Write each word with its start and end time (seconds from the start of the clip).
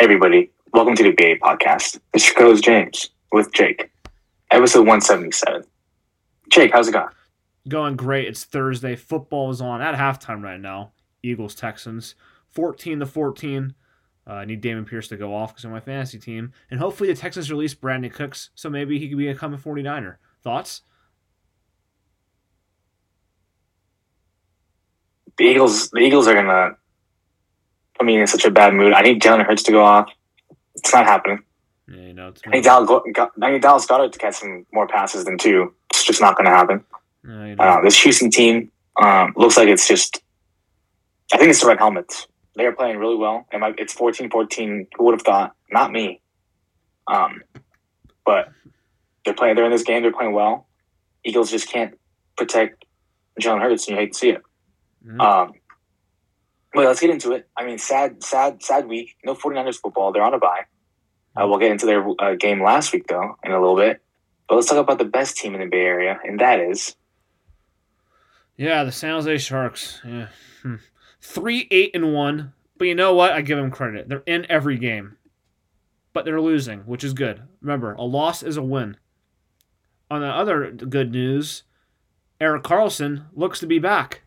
everybody, 0.00 0.48
welcome 0.72 0.94
to 0.94 1.02
the 1.02 1.10
BA 1.10 1.36
podcast. 1.44 1.98
It's 2.14 2.26
your 2.26 2.36
co 2.36 2.54
James 2.54 3.10
with 3.32 3.52
Jake, 3.52 3.90
episode 4.52 4.86
177. 4.86 5.64
Jake, 6.50 6.72
how's 6.72 6.86
it 6.86 6.92
going? 6.92 7.08
Going 7.68 7.96
great. 7.96 8.28
It's 8.28 8.44
Thursday. 8.44 8.94
Football 8.94 9.50
is 9.50 9.60
on 9.60 9.82
at 9.82 9.96
halftime 9.96 10.40
right 10.42 10.60
now. 10.60 10.92
Eagles 11.24 11.56
Texans, 11.56 12.14
14 12.50 13.00
to 13.00 13.06
14. 13.06 13.74
Uh, 14.24 14.32
I 14.32 14.44
need 14.44 14.62
Dameon 14.62 14.86
Pierce 14.86 15.08
to 15.08 15.16
go 15.16 15.34
off 15.34 15.52
because 15.52 15.64
of 15.64 15.72
my 15.72 15.80
fantasy 15.80 16.20
team. 16.20 16.52
And 16.70 16.78
hopefully 16.78 17.12
the 17.12 17.18
Texans 17.18 17.50
release 17.50 17.74
Brandin 17.74 18.12
Cooks, 18.12 18.50
so 18.54 18.70
maybe 18.70 19.00
he 19.00 19.08
could 19.08 19.18
be 19.18 19.28
a 19.28 19.34
coming 19.34 19.58
49er. 19.58 20.16
Thoughts? 20.44 20.82
The 25.38 25.44
Eagles, 25.44 25.90
the 25.90 25.98
Eagles 25.98 26.28
are 26.28 26.34
gonna 26.34 26.76
put 27.98 28.06
me 28.06 28.20
in 28.20 28.26
such 28.26 28.44
a 28.44 28.50
bad 28.50 28.74
mood. 28.74 28.92
I 28.92 29.02
need 29.02 29.20
Jalen 29.20 29.44
Hurts 29.44 29.62
to 29.64 29.72
go 29.72 29.82
off. 29.82 30.10
It's 30.76 30.92
not 30.92 31.04
happening. 31.06 31.40
Yeah, 31.88 31.96
you 32.02 32.12
know, 32.12 32.28
it's 32.28 32.42
I 32.46 32.50
need 32.50 32.64
Dallas, 32.64 33.02
I 33.42 33.50
need 33.50 33.62
Dallas 33.62 33.86
Goedert 33.86 34.12
to 34.12 34.18
catch 34.18 34.34
some 34.36 34.66
more 34.72 34.86
passes 34.86 35.24
than 35.24 35.38
two. 35.38 35.74
It's 35.90 36.04
just 36.04 36.20
not 36.20 36.36
going 36.36 36.44
to 36.44 36.50
happen. 36.50 36.84
you 37.24 37.30
know, 37.56 37.64
Uh, 37.64 37.80
this 37.82 38.00
Houston 38.02 38.30
team 38.30 38.70
um, 39.02 39.32
looks 39.36 39.56
like 39.56 39.68
it's 39.68 39.88
just. 39.88 40.20
I 41.32 41.36
think 41.36 41.50
it's 41.50 41.60
the 41.60 41.66
red 41.66 41.78
helmets. 41.78 42.26
They 42.56 42.64
are 42.64 42.72
playing 42.72 42.98
really 42.98 43.16
well. 43.16 43.46
And 43.52 43.62
it's 43.78 43.94
14-14. 43.94 44.86
Who 44.96 45.04
would 45.04 45.12
have 45.14 45.22
thought? 45.22 45.54
Not 45.70 45.92
me. 45.92 46.20
Um, 47.06 47.42
but 48.24 48.48
they're 49.24 49.34
playing. 49.34 49.56
They're 49.56 49.64
in 49.66 49.70
this 49.70 49.82
game. 49.82 50.02
They're 50.02 50.12
playing 50.12 50.32
well. 50.32 50.66
Eagles 51.24 51.50
just 51.50 51.68
can't 51.70 51.98
protect 52.36 52.84
Jalen 53.40 53.60
Hurts, 53.60 53.86
and 53.88 53.96
you 53.96 54.00
hate 54.00 54.12
to 54.14 54.18
see 54.18 54.30
it. 54.30 54.42
Mhm. 55.06 55.20
Um, 55.20 55.52
but 56.72 56.84
let's 56.84 57.00
get 57.00 57.10
into 57.10 57.32
it. 57.32 57.48
I 57.56 57.64
mean, 57.64 57.78
sad, 57.78 58.22
sad, 58.22 58.62
sad 58.62 58.88
week. 58.88 59.16
No 59.24 59.34
49ers 59.34 59.80
football. 59.80 60.12
They're 60.12 60.22
on 60.22 60.34
a 60.34 60.38
bye. 60.38 60.64
Uh, 61.36 61.46
we'll 61.46 61.58
get 61.58 61.70
into 61.70 61.86
their 61.86 62.06
uh, 62.18 62.34
game 62.34 62.62
last 62.62 62.92
week, 62.92 63.06
though, 63.06 63.36
in 63.44 63.52
a 63.52 63.60
little 63.60 63.76
bit. 63.76 64.02
But 64.48 64.56
let's 64.56 64.68
talk 64.68 64.78
about 64.78 64.98
the 64.98 65.04
best 65.04 65.36
team 65.36 65.54
in 65.54 65.60
the 65.60 65.66
Bay 65.66 65.82
Area, 65.82 66.18
and 66.24 66.40
that 66.40 66.58
is 66.58 66.96
yeah, 68.58 68.82
the 68.82 68.92
San 68.92 69.12
Jose 69.12 69.38
Sharks. 69.38 70.02
Yeah. 70.04 70.26
Hmm. 70.62 70.74
Three, 71.22 71.68
eight, 71.70 71.92
and 71.94 72.12
one. 72.12 72.52
But 72.76 72.88
you 72.88 72.94
know 72.94 73.14
what? 73.14 73.32
I 73.32 73.40
give 73.40 73.56
them 73.56 73.70
credit. 73.70 74.08
They're 74.08 74.24
in 74.26 74.46
every 74.50 74.76
game. 74.76 75.16
But 76.12 76.24
they're 76.24 76.40
losing, 76.40 76.80
which 76.80 77.04
is 77.04 77.14
good. 77.14 77.42
Remember, 77.62 77.92
a 77.94 78.02
loss 78.02 78.42
is 78.42 78.56
a 78.56 78.62
win. 78.62 78.96
On 80.10 80.20
the 80.20 80.26
other 80.26 80.72
good 80.72 81.12
news, 81.12 81.62
Erik 82.40 82.64
Karlsson 82.64 83.26
looks 83.32 83.60
to 83.60 83.66
be 83.66 83.78
back. 83.78 84.22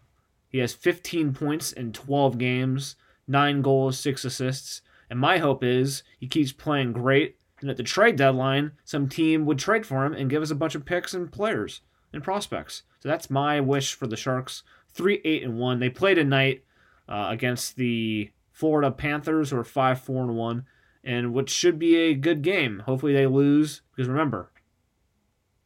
He 0.52 0.58
has 0.60 0.74
15 0.74 1.34
points 1.34 1.72
in 1.72 1.94
12 1.94 2.38
games, 2.38 2.96
9 3.28 3.62
goals, 3.62 3.98
6 4.00 4.26
assists. 4.26 4.82
And 5.10 5.20
my 5.20 5.38
hope 5.38 5.64
is 5.64 6.04
he 6.20 6.28
keeps 6.28 6.52
playing 6.52 6.94
great. 6.94 7.38
And 7.62 7.70
at 7.70 7.78
the 7.78 7.84
trade 7.84 8.16
deadline, 8.16 8.72
some 8.84 9.08
team 9.08 9.46
would 9.46 9.60
trade 9.60 9.86
for 9.86 10.06
him 10.06 10.14
and 10.14 10.30
give 10.30 10.42
us 10.42 10.52
a 10.52 10.56
bunch 10.56 10.76
of 10.76 10.86
picks 10.86 11.14
and 11.14 11.32
players 11.32 11.82
and 12.12 12.24
prospects. 12.24 12.84
So 13.00 13.10
that's 13.10 13.30
my 13.30 13.62
wish 13.62 13.94
for 13.94 14.08
the 14.08 14.18
Sharks. 14.18 14.64
3 14.94 15.22
8 15.24 15.44
and 15.44 15.58
1. 15.58 15.80
They 15.80 15.90
play 15.90 16.14
tonight 16.16 16.64
uh, 17.08 17.28
against 17.30 17.76
the 17.78 18.32
Florida 18.52 18.92
Panthers, 18.92 19.52
who 19.52 19.58
are 19.58 19.64
5 19.64 20.02
4 20.02 20.24
and 20.24 20.36
1, 20.36 20.66
and 21.04 21.34
which 21.34 21.50
should 21.50 21.80
be 21.80 21.96
a 21.96 22.14
good 22.14 22.42
game. 22.42 22.80
Hopefully 22.86 23.14
they 23.14 23.28
lose, 23.28 23.82
because 23.96 24.10
remember, 24.10 24.52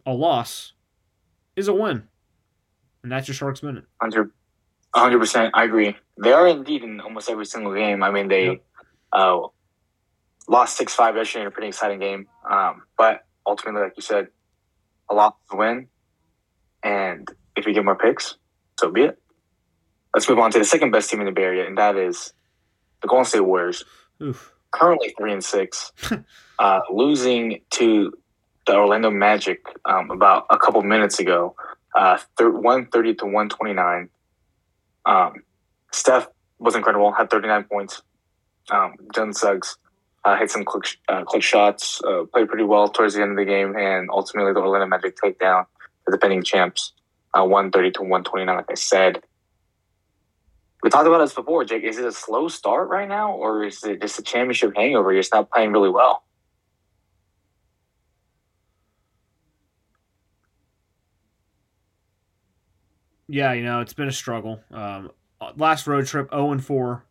a 0.06 0.13
loss 0.13 0.73
is 1.56 1.67
a 1.67 1.73
win. 1.73 2.08
And 3.02 3.11
that's 3.11 3.28
your 3.28 3.36
Sharks 3.36 3.63
minute. 3.63 3.86
100 4.00 4.31
percent. 5.20 5.52
I 5.54 5.64
agree. 5.66 5.96
They 6.22 6.32
are 6.32 6.48
indeed 6.48 6.84
in 6.84 7.00
almost 7.02 7.30
every 7.30 7.46
single 7.46 7.74
game. 7.74 8.02
I 8.04 8.12
mean, 8.12 8.28
they 8.28 8.62
uh, 9.12 9.42
lost 10.48 10.78
six 10.78 10.94
five 10.94 11.16
yesterday 11.16 11.42
in 11.42 11.48
a 11.48 11.52
pretty 11.52 11.68
exciting 11.68 12.00
game. 12.00 12.28
Um, 12.50 12.84
but 12.98 13.26
ultimately, 13.46 13.82
like 13.82 13.94
you 13.96 14.02
said, 14.02 14.30
a 15.10 15.16
is 15.16 15.32
a 15.52 15.58
win. 15.58 15.88
And 16.84 17.28
if 17.56 17.66
we 17.66 17.74
get 17.74 17.84
more 17.84 17.96
picks, 17.96 18.36
so 18.80 18.92
be 18.92 19.03
it. 19.03 19.19
Let's 20.14 20.30
move 20.30 20.40
on 20.40 20.52
to 20.52 20.59
the 20.59 20.66
second 20.66 20.92
best 20.92 21.09
team 21.09 21.19
in 21.19 21.25
the 21.25 21.31
Bay 21.31 21.44
Area, 21.44 21.68
and 21.68 21.78
that 21.78 21.98
is 21.98 22.34
the 23.02 23.08
Golden 23.08 23.25
State 23.25 23.42
Warriors. 23.42 23.84
Oof. 24.22 24.53
currently 24.72 25.14
three 25.18 25.34
and 25.34 25.44
six, 25.44 25.92
uh, 26.59 26.80
losing 26.90 27.62
to 27.72 28.14
the 28.66 28.75
Orlando 28.75 29.09
Magic 29.12 29.66
um, 29.86 30.09
about 30.09 30.46
a 30.50 30.58
couple 30.58 30.81
minutes 30.84 31.19
ago, 31.19 31.56
uh, 31.96 32.18
one 32.40 32.88
thirty 32.88 33.14
to 33.16 33.25
one 33.25 33.50
twenty 33.50 33.74
nine. 33.74 34.09
Um, 35.06 35.44
Steph 35.92 36.28
was 36.60 36.76
incredible, 36.76 37.12
had 37.12 37.30
thirty 37.30 37.48
nine 37.48 37.64
points. 37.64 38.02
Um, 38.70 38.96
Jalen 39.14 39.36
Suggs 39.36 39.78
uh, 40.24 40.36
hit 40.38 40.50
some 40.50 40.66
quick, 40.66 40.98
uh, 41.08 41.24
quick 41.24 41.44
shots, 41.44 42.02
uh, 42.04 42.24
played 42.34 42.48
pretty 42.48 42.64
well 42.64 42.88
towards 42.88 43.14
the 43.14 43.22
end 43.22 43.32
of 43.32 43.38
the 43.38 43.46
game, 43.46 43.76
and 43.78 44.10
ultimately 44.10 44.54
the 44.54 44.60
Orlando 44.60 44.88
Magic 44.88 45.16
take 45.22 45.40
down 45.40 45.66
the 46.06 46.12
defending 46.12 46.44
champs, 46.44 46.94
uh, 47.34 47.44
one 47.44 47.72
thirty 47.72 47.92
to 47.92 48.02
one 48.02 48.24
twenty 48.24 48.46
nine. 48.46 48.58
Like 48.58 48.72
I 48.72 48.76
said. 48.76 49.22
We 50.84 50.92
talked 50.92 51.08
about 51.08 51.18
this 51.18 51.34
before, 51.34 51.66
Jake. 51.66 51.84
Is 51.84 51.98
it 51.98 52.06
a 52.06 52.12
slow 52.12 52.48
start 52.48 52.90
right 52.90 53.08
now, 53.10 53.32
or 53.32 53.64
is 53.64 53.84
it 53.84 54.02
just 54.02 54.20
a 54.20 54.22
championship 54.22 54.74
hangover? 54.76 55.12
You're 55.12 55.24
just 55.24 55.34
not 55.34 55.50
playing 55.50 55.72
really 55.72 55.90
well. 55.90 56.25
Yeah, 63.28 63.53
you 63.53 63.63
know, 63.63 63.81
it's 63.81 63.94
been 63.94 64.08
a 64.08 64.13
struggle. 64.13 64.62
Um, 64.72 65.12
last 65.56 65.88
road 65.88 66.06
trip, 66.06 66.30
0 66.30 66.52
and 66.52 66.63
4. 66.63 67.06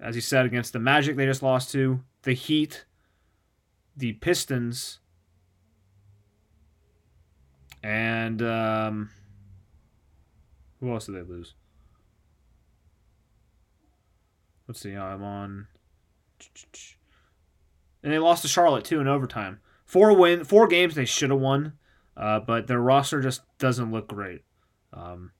As 0.00 0.14
you 0.14 0.20
said, 0.20 0.44
against 0.44 0.72
the 0.72 0.78
Magic, 0.78 1.16
they 1.16 1.26
just 1.26 1.42
lost 1.42 1.70
to 1.72 2.02
the 2.22 2.32
Heat, 2.32 2.84
the 3.96 4.12
Pistons, 4.14 4.98
and 7.82 8.42
um, 8.42 9.10
who 10.80 10.92
else 10.92 11.06
did 11.06 11.14
they 11.14 11.22
lose? 11.22 11.54
Let's 14.66 14.80
see. 14.80 14.94
I'm 14.94 15.22
on, 15.22 15.66
and 18.02 18.12
they 18.12 18.18
lost 18.18 18.42
to 18.42 18.48
Charlotte 18.48 18.84
too 18.84 19.00
in 19.00 19.08
overtime. 19.08 19.60
Four 19.84 20.16
win, 20.16 20.44
four 20.44 20.66
games 20.66 20.94
they 20.94 21.04
should 21.04 21.30
have 21.30 21.40
won. 21.40 21.74
Uh, 22.16 22.40
but 22.40 22.66
their 22.66 22.80
roster 22.80 23.20
just 23.20 23.42
doesn't 23.58 23.90
look 23.90 24.08
great. 24.08 24.42
Um, 24.92 25.32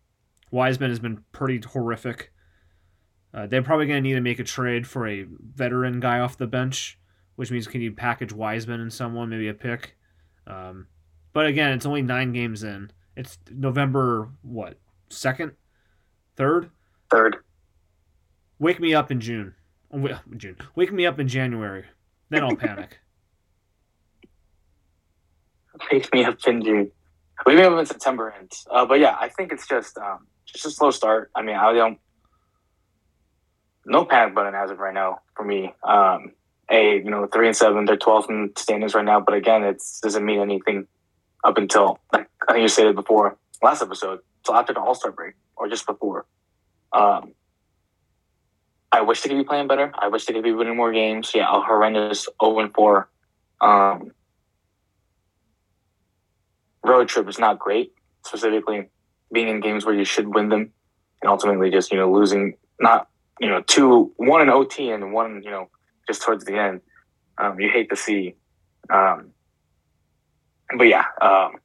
Wiseman 0.50 0.90
has 0.90 0.98
been 0.98 1.24
pretty 1.32 1.60
horrific. 1.66 2.32
Uh, 3.34 3.46
they're 3.46 3.62
probably 3.62 3.86
going 3.86 4.02
to 4.02 4.08
need 4.08 4.14
to 4.14 4.20
make 4.20 4.38
a 4.38 4.44
trade 4.44 4.86
for 4.86 5.06
a 5.06 5.26
veteran 5.54 6.00
guy 6.00 6.18
off 6.18 6.36
the 6.36 6.46
bench, 6.46 6.98
which 7.36 7.50
means 7.50 7.66
can 7.66 7.80
you 7.80 7.92
package 7.92 8.32
Wiseman 8.32 8.80
and 8.80 8.92
someone, 8.92 9.30
maybe 9.30 9.48
a 9.48 9.54
pick. 9.54 9.96
Um, 10.46 10.86
but 11.32 11.46
again, 11.46 11.72
it's 11.72 11.86
only 11.86 12.02
nine 12.02 12.32
games 12.32 12.62
in. 12.62 12.90
It's 13.16 13.38
November 13.50 14.30
what 14.42 14.78
second, 15.08 15.52
third. 16.36 16.70
Third, 17.10 17.36
Wake 18.58 18.80
me 18.80 18.94
up 18.94 19.10
in 19.10 19.20
June. 19.20 19.54
June. 20.36 20.56
Wake 20.74 20.92
me 20.92 21.04
up 21.04 21.20
in 21.20 21.28
January. 21.28 21.84
Then 22.30 22.42
I'll 22.42 22.56
panic. 22.56 23.00
Wake 25.90 26.12
me 26.12 26.24
up 26.24 26.36
in 26.46 26.62
June. 26.62 26.90
Wake 27.46 27.56
me 27.56 27.62
up 27.62 27.78
in 27.78 27.86
September 27.86 28.34
ends. 28.38 28.66
Uh, 28.70 28.86
but 28.86 29.00
yeah, 29.00 29.16
I 29.18 29.28
think 29.28 29.52
it's 29.52 29.66
just 29.66 29.98
um, 29.98 30.26
just 30.46 30.66
a 30.66 30.70
slow 30.70 30.90
start. 30.90 31.30
I 31.34 31.42
mean, 31.42 31.56
I 31.56 31.72
don't. 31.72 31.98
No 33.84 34.04
panic 34.04 34.34
button 34.34 34.54
as 34.54 34.70
of 34.70 34.78
right 34.78 34.94
now 34.94 35.20
for 35.34 35.44
me. 35.44 35.74
Um, 35.82 36.32
a 36.70 36.96
you 36.96 37.10
know 37.10 37.26
three 37.26 37.48
and 37.48 37.56
seven, 37.56 37.84
they're 37.84 37.96
12th 37.96 38.30
in 38.30 38.52
standings 38.56 38.94
right 38.94 39.04
now. 39.04 39.20
But 39.20 39.34
again, 39.34 39.64
it 39.64 39.82
doesn't 40.02 40.24
mean 40.24 40.40
anything 40.40 40.86
up 41.44 41.58
until 41.58 41.98
like 42.12 42.28
I 42.48 42.52
think 42.52 42.62
you 42.62 42.68
stated 42.68 42.94
before 42.94 43.36
last 43.62 43.82
episode, 43.82 44.20
So 44.44 44.54
after 44.54 44.72
the 44.72 44.80
All 44.80 44.94
Star 44.94 45.12
break 45.12 45.34
or 45.56 45.68
just 45.68 45.86
before. 45.86 46.26
Um, 46.92 47.34
I 48.90 49.00
wish 49.00 49.22
they 49.22 49.30
could 49.30 49.38
be 49.38 49.44
playing 49.44 49.68
better. 49.68 49.90
I 49.98 50.08
wish 50.08 50.26
they 50.26 50.34
could 50.34 50.42
be 50.42 50.52
winning 50.52 50.76
more 50.76 50.92
games. 50.92 51.32
Yeah, 51.34 51.48
a 51.48 51.60
horrendous 51.62 52.28
0 52.42 52.58
and 52.58 52.74
4. 52.74 53.08
Um, 53.62 54.10
road 56.84 57.08
trip 57.08 57.28
is 57.28 57.38
not 57.38 57.58
great, 57.58 57.92
specifically 58.24 58.88
being 59.32 59.48
in 59.48 59.60
games 59.60 59.84
where 59.84 59.94
you 59.94 60.04
should 60.04 60.34
win 60.34 60.48
them 60.48 60.72
and 61.22 61.30
ultimately 61.30 61.70
just, 61.70 61.90
you 61.90 61.98
know, 61.98 62.10
losing 62.12 62.54
not, 62.80 63.08
you 63.40 63.48
know, 63.48 63.62
two, 63.62 64.12
one 64.16 64.42
in 64.42 64.48
OT 64.48 64.90
and 64.90 65.12
one, 65.12 65.42
you 65.42 65.50
know, 65.50 65.68
just 66.06 66.22
towards 66.22 66.44
the 66.44 66.56
end. 66.56 66.80
Um, 67.38 67.58
you 67.58 67.70
hate 67.70 67.88
to 67.90 67.96
see. 67.96 68.34
Um, 68.90 69.30
but 70.76 70.84
yeah, 70.84 71.04
um, 71.20 71.56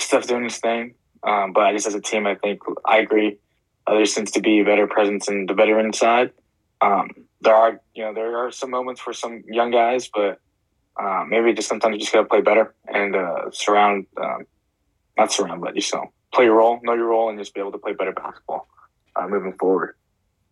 Steph's 0.00 0.26
doing 0.26 0.44
his 0.44 0.58
thing. 0.58 0.94
Um, 1.26 1.52
but 1.52 1.64
I 1.64 1.72
just 1.72 1.86
as 1.86 1.94
a 1.94 2.00
team, 2.00 2.26
I 2.26 2.34
think 2.34 2.60
I 2.84 2.98
agree. 2.98 3.38
Uh, 3.86 3.94
there 3.94 4.06
seems 4.06 4.30
to 4.32 4.40
be 4.40 4.60
a 4.60 4.64
better 4.64 4.86
presence 4.86 5.28
in 5.28 5.46
the 5.46 5.54
veteran 5.54 5.92
side. 5.92 6.32
Um, 6.80 7.10
there 7.40 7.54
are, 7.54 7.80
you 7.94 8.04
know, 8.04 8.12
there 8.12 8.44
are 8.44 8.50
some 8.50 8.70
moments 8.70 9.00
for 9.00 9.12
some 9.12 9.42
young 9.46 9.70
guys, 9.70 10.08
but 10.12 10.40
uh, 11.00 11.24
maybe 11.26 11.52
just 11.52 11.68
sometimes 11.68 11.94
you 11.94 12.00
just 12.00 12.12
gotta 12.12 12.28
play 12.28 12.40
better 12.40 12.74
and 12.86 13.16
uh, 13.16 13.50
surround, 13.50 14.06
um, 14.16 14.46
not 15.16 15.32
surround, 15.32 15.60
but 15.60 15.74
just 15.74 15.92
you 15.92 15.98
know, 15.98 16.12
play 16.32 16.44
your 16.44 16.56
role, 16.56 16.80
know 16.82 16.94
your 16.94 17.08
role, 17.08 17.28
and 17.28 17.38
just 17.38 17.54
be 17.54 17.60
able 17.60 17.72
to 17.72 17.78
play 17.78 17.92
better 17.92 18.12
basketball 18.12 18.68
uh, 19.16 19.26
moving 19.26 19.52
forward. 19.54 19.96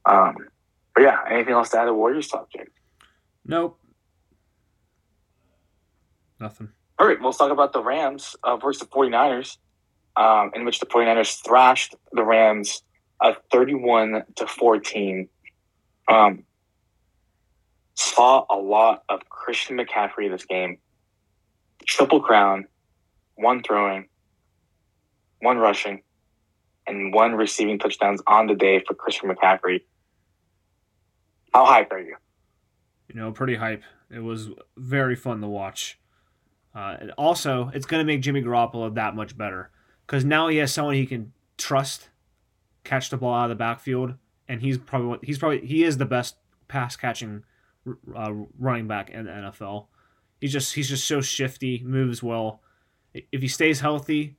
Um, 0.04 0.36
but 0.36 0.46
But 0.94 1.02
yeah, 1.02 1.18
anything 1.30 1.54
else 1.54 1.70
to 1.70 1.78
add 1.78 1.84
to 1.86 1.94
Warriors 1.94 2.28
talk, 2.28 2.50
Jake? 2.50 2.70
Nope. 3.46 3.78
Nothing. 6.40 6.70
All 6.98 7.06
right, 7.06 7.20
let's 7.22 7.38
talk 7.38 7.50
about 7.50 7.72
the 7.72 7.82
Rams 7.82 8.36
uh, 8.44 8.56
versus 8.56 8.80
the 8.80 8.86
49ers, 8.86 9.56
um, 10.16 10.50
in 10.54 10.64
which 10.64 10.80
the 10.80 10.86
49ers 10.86 11.44
thrashed 11.44 11.94
the 12.12 12.24
Rams 12.24 12.82
uh, 13.20 13.34
31 13.50 14.24
to 14.36 14.46
14. 14.46 15.28
Um, 16.08 16.44
saw 17.94 18.44
a 18.50 18.56
lot 18.56 19.02
of 19.08 19.28
Christian 19.28 19.76
McCaffrey 19.76 20.30
this 20.30 20.44
game. 20.44 20.78
Triple 21.86 22.20
crown, 22.20 22.66
one 23.34 23.62
throwing, 23.62 24.08
one 25.40 25.58
rushing, 25.58 26.02
and 26.86 27.12
one 27.12 27.34
receiving 27.34 27.78
touchdowns 27.78 28.22
on 28.26 28.46
the 28.46 28.54
day 28.54 28.82
for 28.86 28.94
Christian 28.94 29.30
McCaffrey. 29.30 29.82
How 31.52 31.66
hype 31.66 31.92
are 31.92 31.98
you? 31.98 32.16
You 33.08 33.20
know, 33.20 33.32
pretty 33.32 33.56
hype. 33.56 33.82
It 34.10 34.20
was 34.20 34.50
very 34.76 35.16
fun 35.16 35.40
to 35.40 35.48
watch. 35.48 35.98
Uh, 36.74 36.96
and 37.00 37.10
also, 37.12 37.70
it's 37.74 37.84
going 37.84 38.00
to 38.00 38.06
make 38.06 38.22
Jimmy 38.22 38.42
Garoppolo 38.42 38.94
that 38.94 39.14
much 39.14 39.36
better 39.36 39.70
because 40.06 40.24
now 40.24 40.48
he 40.48 40.56
has 40.58 40.72
someone 40.72 40.94
he 40.94 41.06
can 41.06 41.32
trust 41.58 42.08
catch 42.84 43.10
the 43.10 43.16
ball 43.16 43.34
out 43.34 43.44
of 43.44 43.50
the 43.50 43.54
backfield, 43.54 44.14
and 44.48 44.62
he's 44.62 44.78
probably 44.78 45.18
he's 45.22 45.38
probably 45.38 45.66
he 45.66 45.84
is 45.84 45.98
the 45.98 46.06
best 46.06 46.36
pass 46.68 46.96
catching 46.96 47.44
uh, 48.14 48.32
running 48.58 48.86
back 48.86 49.10
in 49.10 49.26
the 49.26 49.30
NFL. 49.30 49.86
He's 50.40 50.52
just 50.52 50.74
he's 50.74 50.88
just 50.88 51.06
so 51.06 51.20
shifty, 51.20 51.82
moves 51.84 52.22
well. 52.22 52.62
If 53.14 53.42
he 53.42 53.48
stays 53.48 53.80
healthy, 53.80 54.36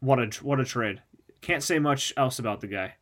what 0.00 0.18
a 0.18 0.26
what 0.42 0.60
a 0.60 0.64
trade. 0.64 1.02
Can't 1.40 1.62
say 1.62 1.78
much 1.78 2.12
else 2.16 2.38
about 2.38 2.60
the 2.60 2.66
guy. 2.66 2.94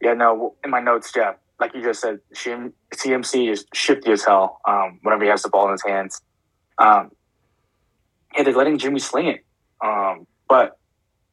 Yeah, 0.00 0.14
no. 0.14 0.54
In 0.64 0.70
my 0.70 0.80
notes, 0.80 1.12
yeah, 1.16 1.32
like 1.58 1.74
you 1.74 1.82
just 1.82 2.00
said, 2.00 2.20
CMC 2.34 3.50
is 3.50 3.64
shifty 3.72 4.12
as 4.12 4.24
hell. 4.24 4.60
Um, 4.66 4.98
whenever 5.02 5.24
he 5.24 5.30
has 5.30 5.42
the 5.42 5.48
ball 5.48 5.66
in 5.66 5.72
his 5.72 5.82
hands, 5.82 6.20
um, 6.78 7.10
yeah, 8.36 8.42
they're 8.42 8.54
letting 8.54 8.78
Jimmy 8.78 9.00
sling 9.00 9.26
it. 9.26 9.44
Um, 9.82 10.26
but 10.48 10.78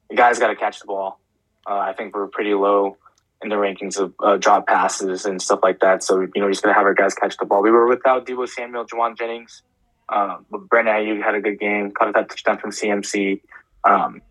the 0.09 0.15
guy's 0.15 0.39
got 0.39 0.47
to 0.47 0.55
catch 0.55 0.79
the 0.79 0.85
ball. 0.85 1.19
Uh, 1.67 1.77
I 1.77 1.93
think 1.93 2.15
we're 2.15 2.27
pretty 2.27 2.53
low 2.53 2.97
in 3.43 3.49
the 3.49 3.55
rankings 3.55 3.99
of 3.99 4.13
uh, 4.23 4.37
drop 4.37 4.67
passes 4.67 5.25
and 5.25 5.41
stuff 5.41 5.59
like 5.61 5.79
that. 5.81 6.03
So, 6.03 6.21
you 6.21 6.41
know, 6.41 6.47
he's 6.47 6.61
going 6.61 6.73
to 6.73 6.77
have 6.77 6.85
our 6.85 6.93
guys 6.93 7.13
catch 7.13 7.37
the 7.37 7.45
ball. 7.45 7.61
We 7.61 7.71
were 7.71 7.87
without 7.87 8.25
Deebo 8.25 8.47
Samuel, 8.47 8.85
Jauan 8.85 9.17
Jennings. 9.17 9.61
Um, 10.09 10.45
but 10.49 10.69
Brandon 10.69 10.95
Aiyuk 10.95 11.23
had 11.23 11.35
a 11.35 11.41
good 11.41 11.59
game, 11.59 11.91
caught 11.91 12.13
that 12.13 12.29
touchdown 12.29 12.57
from 12.57 12.71
CMC. 12.71 13.41
Um, 13.83 14.21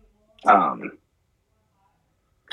um, 0.45 0.91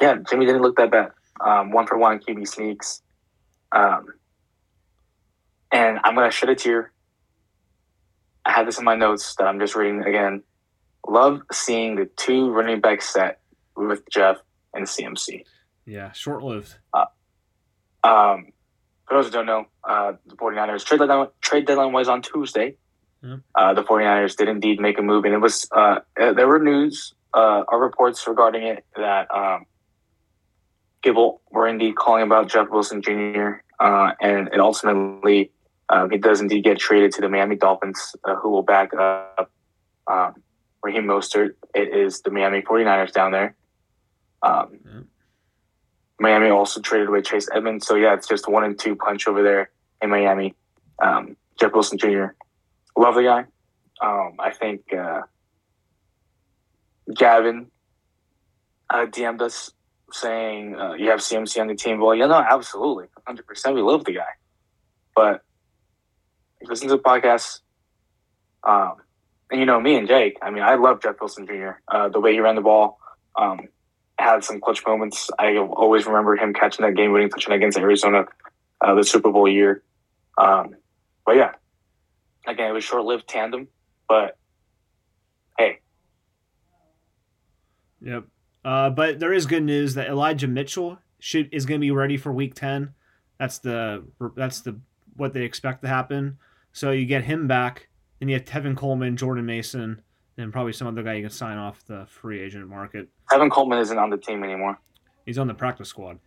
yeah, 0.01 0.17
Jimmy 0.29 0.47
didn't 0.47 0.63
look 0.63 0.77
that 0.77 0.91
bad. 0.91 1.13
Um, 1.41 1.71
one 1.71 1.87
for 1.87 1.99
one 1.99 2.19
QB 2.19 2.47
sneaks. 2.47 3.03
Um, 3.73 4.07
and 5.73 5.99
I'm 6.05 6.15
going 6.15 6.31
to 6.31 6.37
shed 6.37 6.49
a 6.49 6.55
tear 6.55 6.93
I 8.45 8.53
had 8.53 8.67
this 8.67 8.79
in 8.79 8.85
my 8.85 8.97
notes 8.97 9.35
that 9.37 9.45
I'm 9.45 9.61
just 9.61 9.77
reading 9.77 10.03
again. 10.03 10.43
Love 11.07 11.43
seeing 11.53 11.97
the 11.97 12.07
two 12.17 12.51
running 12.51 12.81
back 12.81 13.03
set 13.03 13.41
with 13.77 14.03
Jeff 14.11 14.39
and 14.75 14.87
CMC. 14.87 15.45
Yeah, 15.87 16.13
short 16.13 16.43
lived. 16.43 16.77
Uh, 16.93 17.07
um, 18.05 18.53
for 19.07 19.15
those 19.15 19.27
who 19.27 19.33
don't 19.33 19.47
know, 19.47 19.67
uh, 19.85 20.13
the 20.27 20.37
49ers 20.37 20.85
trade 20.85 20.99
deadline, 20.99 21.29
trade 21.41 21.67
deadline 21.67 21.93
was 21.93 22.09
on 22.09 22.23
Tuesday. 22.23 22.77
Yep. 23.23 23.41
Uh, 23.55 23.75
the 23.75 23.83
49ers 23.83 24.37
did 24.37 24.49
indeed 24.49 24.81
make 24.81 24.99
a 24.99 25.03
move, 25.03 25.25
and 25.25 25.35
it 25.35 25.39
was 25.39 25.69
uh, 25.73 25.99
uh 26.19 26.33
there 26.33 26.47
were 26.47 26.59
news 26.59 27.15
uh, 27.35 27.65
or 27.69 27.79
reports 27.81 28.27
regarding 28.27 28.63
it 28.63 28.85
that 28.97 29.31
um, 29.35 29.67
Gibble 31.03 31.43
were 31.51 31.67
indeed 31.67 31.97
calling 31.97 32.23
about 32.23 32.49
Jeff 32.49 32.69
Wilson 32.71 33.03
Jr. 33.03 33.63
Uh, 33.79 34.13
and 34.21 34.49
it 34.49 34.61
ultimately 34.61 35.51
um, 35.89 36.11
he 36.11 36.19
does 36.19 36.41
indeed 36.41 36.65
get 36.65 36.79
traded 36.79 37.13
to 37.13 37.21
the 37.21 37.29
Miami 37.29 37.57
Dolphins, 37.57 38.15
uh, 38.25 38.37
who 38.37 38.51
will 38.51 38.63
back 38.63 38.95
up 38.95 39.51
um, 40.07 40.35
Raheem 40.83 41.05
Mostert. 41.05 41.55
It 41.75 41.95
is 41.95 42.21
the 42.21 42.31
Miami 42.31 42.63
49ers 42.63 43.13
down 43.13 43.33
there. 43.33 43.55
Um, 44.43 44.79
yeah. 44.85 45.01
Miami 46.21 46.51
also 46.51 46.81
traded 46.81 47.09
away 47.09 47.23
Chase 47.23 47.49
Edmonds. 47.53 47.87
So, 47.87 47.97
yeah, 47.97 48.15
it's 48.15 48.29
just 48.29 48.47
one 48.47 48.63
and 48.63 48.79
two 48.79 48.95
punch 48.95 49.27
over 49.27 49.43
there 49.43 49.71
in 50.03 50.11
Miami. 50.11 50.55
Um, 51.01 51.37
Jeff 51.59 51.73
Wilson 51.73 51.99
Jr., 51.99 52.27
lovely 52.97 53.25
guy. 53.25 53.47
Um, 54.03 54.37
I 54.39 54.51
think 54.51 54.93
uh, 54.93 55.23
Gavin 57.15 57.71
uh, 58.91 59.07
DM'd 59.07 59.41
us 59.41 59.73
saying, 60.13 60.77
uh, 60.79 60.93
You 60.93 61.09
have 61.09 61.21
CMC 61.21 61.59
on 61.61 61.69
the 61.69 61.75
team. 61.75 62.01
Well, 62.01 62.15
yeah, 62.15 62.27
no, 62.27 62.35
absolutely. 62.35 63.07
100%. 63.27 63.75
We 63.75 63.83
love 63.83 64.05
the 64.05 64.13
guy. 64.13 64.33
But 65.15 65.43
listen 66.63 66.89
to 66.89 66.97
the 66.97 67.03
podcast. 67.03 67.61
Um, 68.63 68.97
and 69.51 69.59
you 69.59 69.67
know 69.67 69.81
me 69.81 69.97
and 69.97 70.07
Jake. 70.07 70.39
I 70.43 70.51
mean, 70.51 70.63
I 70.63 70.75
love 70.75 71.03
Jeff 71.03 71.17
Wilson 71.19 71.47
Jr. 71.47 71.71
Uh, 71.89 72.09
the 72.09 72.21
way 72.21 72.35
he 72.35 72.41
ran 72.41 72.57
the 72.57 72.61
ball. 72.61 72.99
Um, 73.37 73.69
had 74.21 74.45
some 74.45 74.61
clutch 74.61 74.85
moments. 74.87 75.31
I 75.39 75.57
always 75.57 76.07
remember 76.07 76.37
him 76.37 76.53
catching 76.53 76.85
that 76.85 76.95
game-winning 76.95 77.31
touchdown 77.31 77.57
against 77.57 77.79
Arizona, 77.79 78.27
uh, 78.81 78.95
the 78.95 79.05
Super 79.05 79.31
Bowl 79.31 79.49
year. 79.49 79.83
Um, 80.39 80.77
but 81.25 81.37
yeah, 81.37 81.53
again, 82.47 82.71
it 82.71 82.73
was 82.73 82.85
short-lived 82.85 83.29
tandem, 83.29 83.69
but 84.09 84.37
hey. 85.59 85.81
Yep. 88.01 88.25
Uh, 88.65 88.91
but 88.91 89.19
there 89.19 89.33
is 89.33 89.47
good 89.47 89.63
news 89.63 89.95
that 89.95 90.09
Elijah 90.09 90.49
Mitchell 90.49 90.99
should 91.19 91.49
is 91.53 91.67
going 91.67 91.81
to 91.81 91.85
be 91.85 91.91
ready 91.91 92.17
for 92.17 92.33
Week 92.33 92.55
Ten. 92.55 92.95
That's 93.39 93.59
the 93.59 94.05
that's 94.37 94.61
the 94.61 94.79
what 95.17 95.33
they 95.33 95.43
expect 95.43 95.83
to 95.83 95.89
happen. 95.89 96.39
So 96.73 96.91
you 96.93 97.07
get 97.07 97.25
him 97.25 97.47
back, 97.47 97.89
and 98.21 98.31
you 98.31 98.37
have 98.37 98.45
Tevin 98.45 98.77
Coleman, 98.77 99.17
Jordan 99.17 99.47
Mason, 99.47 100.03
and 100.41 100.53
probably 100.53 100.73
some 100.73 100.87
other 100.87 101.03
guy 101.03 101.15
you 101.15 101.23
can 101.23 101.31
sign 101.31 101.59
off 101.59 101.85
the 101.87 102.07
free 102.07 102.41
agent 102.41 102.69
market. 102.69 103.09
Tevin 103.31 103.51
Coleman 103.51 103.79
isn't 103.79 103.99
on 103.99 104.11
the 104.11 104.17
team 104.17 104.43
anymore. 104.43 104.79
He's 105.27 105.39
on 105.39 105.47
the 105.47 105.55
practice 105.55 105.89
squad. 105.89 106.19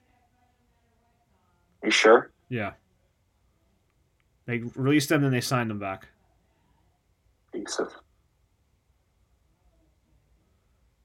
You 1.83 1.91
sure? 1.91 2.31
Yeah. 2.49 2.73
They 4.45 4.59
released 4.75 5.11
him, 5.11 5.21
then 5.21 5.31
they 5.31 5.41
signed 5.41 5.71
him 5.71 5.79
back. 5.79 6.07
Jesus. 7.53 7.93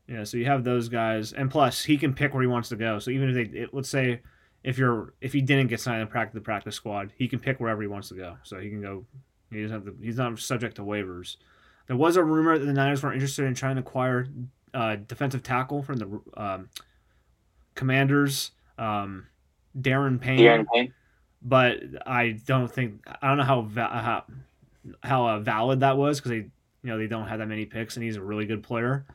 Yeah, 0.07 0.25
so 0.25 0.39
you 0.39 0.47
have 0.47 0.65
those 0.65 0.89
guys, 0.89 1.33
and 1.33 1.51
plus 1.51 1.85
he 1.85 1.99
can 1.99 2.15
pick 2.15 2.33
where 2.33 2.43
he 2.43 2.47
wants 2.47 2.71
to 2.71 2.77
go. 2.77 2.99
So 2.99 3.11
even 3.11 3.29
if 3.29 3.35
they, 3.35 3.59
it, 3.59 3.75
let's 3.75 3.91
say, 3.91 4.23
if 4.65 4.79
you're 4.79 5.13
if 5.21 5.33
he 5.33 5.41
didn't 5.41 5.69
get 5.69 5.81
signed 5.81 6.01
in 6.01 6.09
practice 6.09 6.35
the 6.35 6.41
practice 6.41 6.75
squad, 6.75 7.13
he 7.17 7.29
can 7.29 7.39
pick 7.39 7.61
wherever 7.61 7.83
he 7.83 7.89
wants 7.89 8.09
to 8.09 8.15
go. 8.15 8.37
So 8.43 8.59
he 8.59 8.71
can 8.71 8.81
go 8.81 9.05
he 9.51 9.63
doesn't 9.63 9.75
have 9.75 9.85
to, 9.85 10.03
he's 10.03 10.17
not 10.17 10.39
subject 10.39 10.77
to 10.77 10.83
waivers. 10.83 11.37
There 11.89 11.97
was 11.97 12.17
a 12.17 12.23
rumor 12.23 12.59
that 12.59 12.65
the 12.65 12.73
Niners 12.73 13.03
were 13.03 13.13
interested 13.13 13.47
in 13.47 13.55
trying 13.55 13.77
to 13.77 13.81
acquire 13.81 14.29
uh, 14.73 14.97
defensive 14.97 15.43
tackle 15.43 15.83
from 15.83 15.97
the 15.97 16.21
um, 16.37 16.69
Commanders, 17.75 18.53
um, 18.79 19.27
Daron 19.77 20.21
Payne. 20.21 20.39
Daron 20.39 20.67
Payne. 20.73 20.95
But 21.41 21.79
I 22.07 22.39
don't 22.47 22.71
think 22.71 23.07
I 23.23 23.29
don't 23.29 23.39
know 23.39 23.45
how 23.45 23.69
how 23.75 24.25
how 25.03 25.29
uh, 25.29 25.39
valid 25.41 25.81
that 25.81 25.97
was 25.97 26.19
because 26.19 26.31
they 26.31 26.37
you 26.37 26.51
know 26.83 26.99
they 26.99 27.07
don't 27.07 27.27
have 27.27 27.39
that 27.39 27.47
many 27.47 27.65
picks 27.65 27.97
and 27.97 28.05
he's 28.05 28.17
a 28.17 28.23
really 28.23 28.45
good 28.45 28.63
player. 28.63 29.07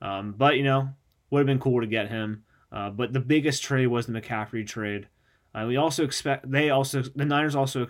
Um, 0.00 0.34
but 0.36 0.56
you 0.56 0.64
know 0.64 0.88
would 1.30 1.40
have 1.40 1.46
been 1.46 1.58
cool 1.58 1.80
to 1.80 1.86
get 1.86 2.08
him. 2.08 2.44
Uh, 2.70 2.90
but 2.90 3.12
the 3.12 3.20
biggest 3.20 3.62
trade 3.62 3.88
was 3.88 4.06
the 4.06 4.12
McCaffrey 4.12 4.66
trade. 4.66 5.08
Uh, 5.54 5.64
we 5.66 5.76
also 5.76 6.04
expect 6.04 6.50
they 6.50 6.70
also 6.70 7.02
the 7.02 7.24
Niners 7.24 7.56
also 7.56 7.88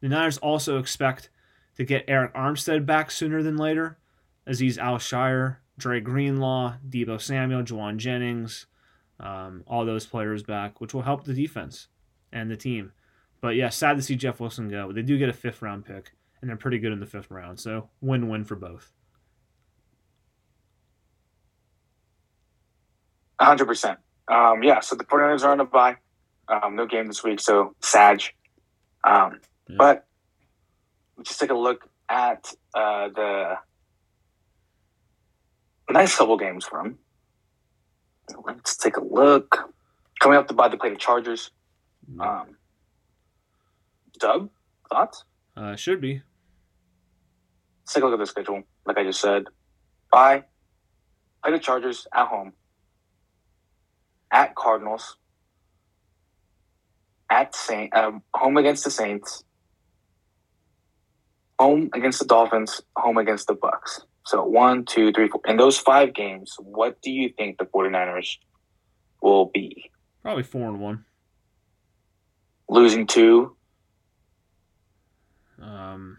The 0.00 0.08
Niners 0.08 0.38
also 0.38 0.78
expect 0.78 1.30
to 1.76 1.84
get 1.84 2.06
Arik 2.06 2.32
Armstead 2.32 2.86
back 2.86 3.10
sooner 3.10 3.42
than 3.42 3.56
later. 3.56 3.98
Azeez 4.48 4.78
Al-Shaair, 4.78 5.56
Dre 5.76 6.00
Greenlaw, 6.00 6.76
Deebo 6.88 7.20
Samuel, 7.20 7.62
Jauan 7.62 7.96
Jennings, 7.98 8.66
um, 9.20 9.62
all 9.66 9.84
those 9.84 10.06
players 10.06 10.42
back, 10.42 10.80
which 10.80 10.94
will 10.94 11.02
help 11.02 11.24
the 11.24 11.34
defense 11.34 11.88
and 12.32 12.50
the 12.50 12.56
team. 12.56 12.92
But 13.40 13.54
yeah, 13.56 13.68
sad 13.68 13.96
to 13.96 14.02
see 14.02 14.16
Jeff 14.16 14.40
Wilson 14.40 14.68
go. 14.68 14.92
They 14.92 15.02
do 15.02 15.18
get 15.18 15.28
a 15.28 15.32
fifth 15.32 15.62
round 15.62 15.84
pick, 15.84 16.12
and 16.40 16.48
they're 16.48 16.56
pretty 16.56 16.78
good 16.78 16.92
in 16.92 17.00
the 17.00 17.06
fifth 17.06 17.30
round. 17.30 17.60
So 17.60 17.88
win 18.00 18.28
win 18.28 18.44
for 18.44 18.56
both. 18.56 18.92
100%. 23.40 23.96
Um, 24.26 24.62
yeah, 24.62 24.80
so 24.80 24.96
the 24.96 25.04
49ers 25.04 25.44
are 25.44 25.52
on 25.52 25.60
a 25.60 25.64
bye. 25.64 25.96
Um, 26.48 26.74
no 26.74 26.86
game 26.86 27.06
this 27.06 27.22
week, 27.22 27.40
so 27.40 27.74
Sag. 27.80 28.22
Um, 29.04 29.40
yeah. 29.68 29.76
But 29.78 30.06
just 31.22 31.40
take 31.40 31.50
a 31.50 31.54
look 31.54 31.88
at 32.08 32.52
uh, 32.74 33.08
the 33.08 33.54
nice 35.90 36.16
couple 36.16 36.36
games 36.38 36.64
from. 36.64 36.98
Let's 38.44 38.76
take 38.76 38.96
a 38.96 39.04
look. 39.04 39.72
Coming 40.20 40.38
up 40.38 40.48
to 40.48 40.54
buy, 40.54 40.68
the 40.68 40.76
play 40.76 40.90
the 40.90 40.96
Chargers. 40.96 41.50
Um, 42.20 42.56
Dub, 44.18 44.50
thoughts? 44.90 45.24
Uh, 45.56 45.76
should 45.76 46.00
be. 46.00 46.22
Let's 47.82 47.94
take 47.94 48.02
a 48.02 48.06
look 48.06 48.14
at 48.14 48.20
the 48.20 48.26
schedule. 48.26 48.62
Like 48.86 48.98
I 48.98 49.04
just 49.04 49.20
said, 49.20 49.44
bye. 50.12 50.44
Play 51.42 51.52
the 51.52 51.58
Chargers 51.58 52.06
at 52.14 52.26
home. 52.28 52.52
at 54.30 54.54
Cardinals, 54.54 55.16
at 57.30 57.54
Saint, 57.54 57.94
um, 57.96 58.22
home 58.34 58.56
against 58.58 58.84
the 58.84 58.90
Saints, 58.90 59.44
home 61.58 61.90
against 61.94 62.20
the 62.20 62.26
Dolphins, 62.26 62.80
home 62.96 63.18
against 63.18 63.46
the 63.46 63.54
Bucks. 63.54 64.00
So 64.26 64.44
one, 64.44 64.84
two, 64.84 65.12
three, 65.12 65.28
four. 65.28 65.40
In 65.46 65.56
those 65.56 65.78
five 65.78 66.14
games, 66.14 66.54
what 66.58 67.00
do 67.02 67.10
you 67.10 67.30
think 67.36 67.58
the 67.58 67.64
49ers 67.64 68.36
will 69.22 69.50
be? 69.52 69.90
Probably 70.22 70.42
four 70.42 70.68
and 70.68 70.80
one. 70.80 71.04
Losing 72.68 73.06
two. 73.06 73.56
Um, 75.60 76.18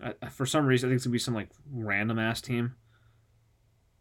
I, 0.00 0.28
for 0.28 0.46
some 0.46 0.66
reason, 0.66 0.88
I 0.88 0.90
think 0.90 0.96
it's 0.96 1.04
gonna 1.04 1.12
be 1.12 1.18
some 1.18 1.34
like 1.34 1.50
random 1.70 2.18
ass 2.18 2.40
team. 2.40 2.74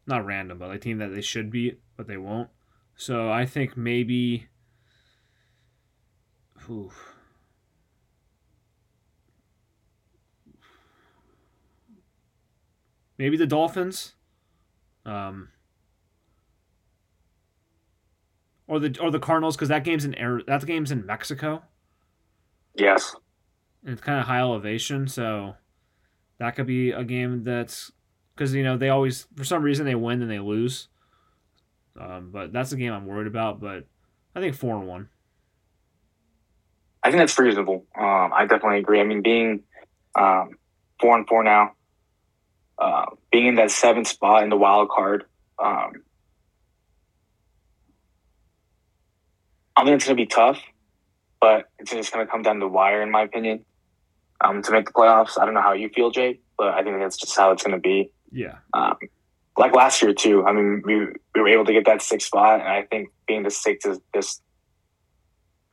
Not 0.05 0.25
random, 0.25 0.57
but 0.57 0.71
a 0.71 0.77
team 0.77 0.99
that 0.99 1.13
they 1.13 1.21
should 1.21 1.51
beat, 1.51 1.81
but 1.97 2.07
they 2.07 2.17
won't. 2.17 2.49
So 2.95 3.29
I 3.29 3.45
think 3.45 3.75
maybe. 3.75 4.47
Ooh. 6.69 6.91
Maybe 13.17 13.37
the 13.37 13.47
Dolphins. 13.47 14.13
Um, 15.05 15.49
or 18.67 18.79
the 18.79 18.97
or 18.99 19.09
the 19.09 19.19
Cardinals 19.19 19.55
because 19.55 19.69
that 19.69 19.83
game's 19.83 20.05
in 20.05 20.13
air 20.15 20.41
that 20.45 20.65
game's 20.65 20.91
in 20.91 21.05
Mexico. 21.05 21.63
Yes. 22.75 23.15
And 23.83 23.93
it's 23.93 24.01
kind 24.01 24.19
of 24.19 24.27
high 24.27 24.39
elevation, 24.39 25.07
so 25.07 25.55
that 26.39 26.55
could 26.55 26.67
be 26.67 26.91
a 26.91 27.03
game 27.03 27.43
that's 27.43 27.91
because 28.35 28.53
you 28.53 28.63
know 28.63 28.77
they 28.77 28.89
always 28.89 29.27
for 29.35 29.43
some 29.43 29.63
reason 29.63 29.85
they 29.85 29.95
win 29.95 30.21
and 30.21 30.29
they 30.29 30.39
lose. 30.39 30.89
Um, 31.99 32.29
but 32.31 32.53
that's 32.53 32.69
the 32.69 32.75
game 32.75 32.93
I'm 32.93 33.07
worried 33.07 33.27
about. 33.27 33.59
But 33.59 33.87
I 34.35 34.41
think 34.41 34.55
four 34.55 34.77
and 34.77 34.87
one. 34.87 35.09
I 37.03 37.09
think 37.09 37.19
that's 37.19 37.39
reasonable. 37.39 37.85
Um, 37.97 38.33
I 38.33 38.45
definitely 38.45 38.79
agree. 38.79 38.99
I 38.99 39.03
mean, 39.03 39.21
being 39.21 39.63
um, 40.15 40.57
four 40.99 41.15
and 41.15 41.27
four 41.27 41.43
now, 41.43 41.71
uh, 42.79 43.05
being 43.31 43.47
in 43.47 43.55
that 43.55 43.71
seventh 43.71 44.07
spot 44.07 44.43
in 44.43 44.49
the 44.49 44.57
wild 44.57 44.89
card, 44.89 45.25
um, 45.59 46.03
I 49.75 49.83
think 49.83 49.95
it's 49.95 50.05
going 50.05 50.17
to 50.17 50.21
be 50.21 50.27
tough, 50.27 50.59
but 51.39 51.69
it's 51.79 51.91
just 51.91 52.11
going 52.11 52.25
to 52.25 52.31
come 52.31 52.41
down 52.41 52.55
to 52.55 52.61
the 52.61 52.67
wire, 52.67 53.01
in 53.01 53.11
my 53.11 53.21
opinion, 53.23 53.63
um, 54.41 54.61
to 54.63 54.71
make 54.71 54.85
the 54.85 54.91
playoffs. 54.91 55.39
I 55.39 55.45
don't 55.45 55.53
know 55.53 55.61
how 55.61 55.73
you 55.73 55.89
feel, 55.89 56.09
Jake, 56.09 56.41
but 56.57 56.69
I 56.69 56.83
think 56.83 56.99
that's 56.99 57.17
just 57.17 57.37
how 57.37 57.51
it's 57.51 57.63
going 57.63 57.75
to 57.75 57.81
be. 57.81 58.11
Yeah. 58.31 58.55
Um, 58.73 58.97
like 59.57 59.75
last 59.75 60.01
year 60.01 60.13
too. 60.13 60.45
I 60.45 60.53
mean, 60.53 60.81
we 60.85 61.07
we 61.33 61.41
were 61.41 61.49
able 61.49 61.65
to 61.65 61.73
get 61.73 61.85
that 61.85 62.01
sixth 62.01 62.27
spot, 62.27 62.59
and 62.59 62.69
I 62.69 62.83
think 62.83 63.09
being 63.27 63.43
the 63.43 63.51
sixth 63.51 63.87
is 63.87 63.99
just. 64.13 64.41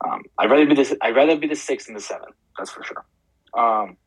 Um, 0.05 0.23
I'd 0.37 0.51
rather 0.51 0.65
be 0.65 0.75
this. 0.75 0.93
I'd 1.01 1.15
rather 1.15 1.37
be 1.37 1.47
the 1.47 1.55
sixth 1.55 1.87
than 1.87 1.95
the 1.95 2.01
seventh. 2.01 2.35
That's 2.57 2.71
for 2.71 2.83
sure. 2.83 3.05
Um, 3.53 3.97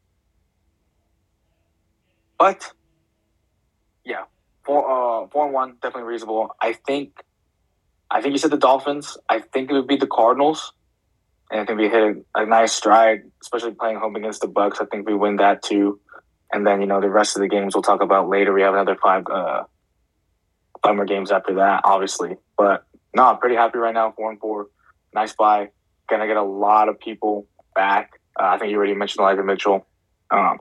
but 2.38 2.72
yeah, 4.08 4.24
four 4.64 4.80
uh 4.88 5.28
four 5.28 5.44
and 5.44 5.54
one 5.54 5.76
definitely 5.82 6.08
reasonable. 6.08 6.54
I 6.60 6.72
think. 6.72 7.12
I 8.10 8.22
think 8.22 8.32
you 8.32 8.38
said 8.38 8.50
the 8.50 8.56
Dolphins. 8.56 9.18
I 9.28 9.40
think 9.40 9.70
it 9.70 9.74
would 9.74 9.86
be 9.86 9.96
the 9.96 10.06
Cardinals, 10.06 10.72
and 11.50 11.60
I 11.60 11.66
think 11.66 11.78
we 11.78 11.90
hit 11.90 12.02
a, 12.34 12.40
a 12.42 12.46
nice 12.46 12.72
stride, 12.72 13.20
especially 13.42 13.72
playing 13.72 13.98
home 13.98 14.16
against 14.16 14.40
the 14.40 14.48
Bucks. 14.48 14.80
I 14.80 14.86
think 14.86 15.06
we 15.06 15.14
win 15.14 15.36
that 15.36 15.62
too 15.62 16.00
and 16.52 16.66
then 16.66 16.80
you 16.80 16.86
know 16.86 17.00
the 17.00 17.10
rest 17.10 17.36
of 17.36 17.42
the 17.42 17.48
games 17.48 17.74
we'll 17.74 17.82
talk 17.82 18.02
about 18.02 18.28
later. 18.28 18.52
We 18.52 18.62
have 18.62 18.74
another 18.74 18.96
five 18.96 19.24
uh, 19.30 19.64
five 20.82 20.96
more 20.96 21.04
games 21.04 21.30
after 21.30 21.54
that, 21.56 21.82
obviously. 21.84 22.36
But 22.56 22.84
no, 23.14 23.24
I'm 23.24 23.38
pretty 23.38 23.56
happy 23.56 23.78
right 23.78 23.94
now. 23.94 24.12
Four 24.12 24.30
and 24.30 24.40
four, 24.40 24.68
nice 25.14 25.34
buy. 25.34 25.70
Gonna 26.08 26.26
get 26.26 26.36
a 26.36 26.42
lot 26.42 26.88
of 26.88 26.98
people 26.98 27.46
back. 27.74 28.12
Uh, 28.38 28.46
I 28.46 28.58
think 28.58 28.70
you 28.70 28.76
already 28.76 28.94
mentioned 28.94 29.20
Elijah 29.20 29.42
Mitchell, 29.42 29.86
um, 30.30 30.58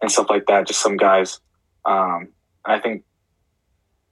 and 0.00 0.10
stuff 0.10 0.26
like 0.30 0.46
that. 0.46 0.66
Just 0.66 0.80
some 0.80 0.96
guys. 0.96 1.40
Um, 1.86 2.28
I 2.64 2.80
think 2.80 3.04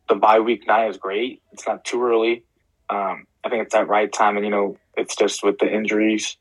the 0.09 0.15
bye 0.15 0.41
week 0.41 0.67
nine 0.67 0.91
is 0.91 0.97
great. 0.97 1.43
It's 1.53 1.67
not 1.67 1.85
too 1.85 2.03
early. 2.03 2.45
Um, 2.89 3.27
I 3.45 3.49
think 3.49 3.65
it's 3.65 3.75
that 3.75 3.89
right 3.89 4.11
time, 4.13 4.37
and 4.37 4.45
you 4.45 4.51
know, 4.51 4.79
it's 4.97 5.17
just 5.17 5.43
with 5.43 5.59
the 5.59 5.71
injuries 5.71 6.37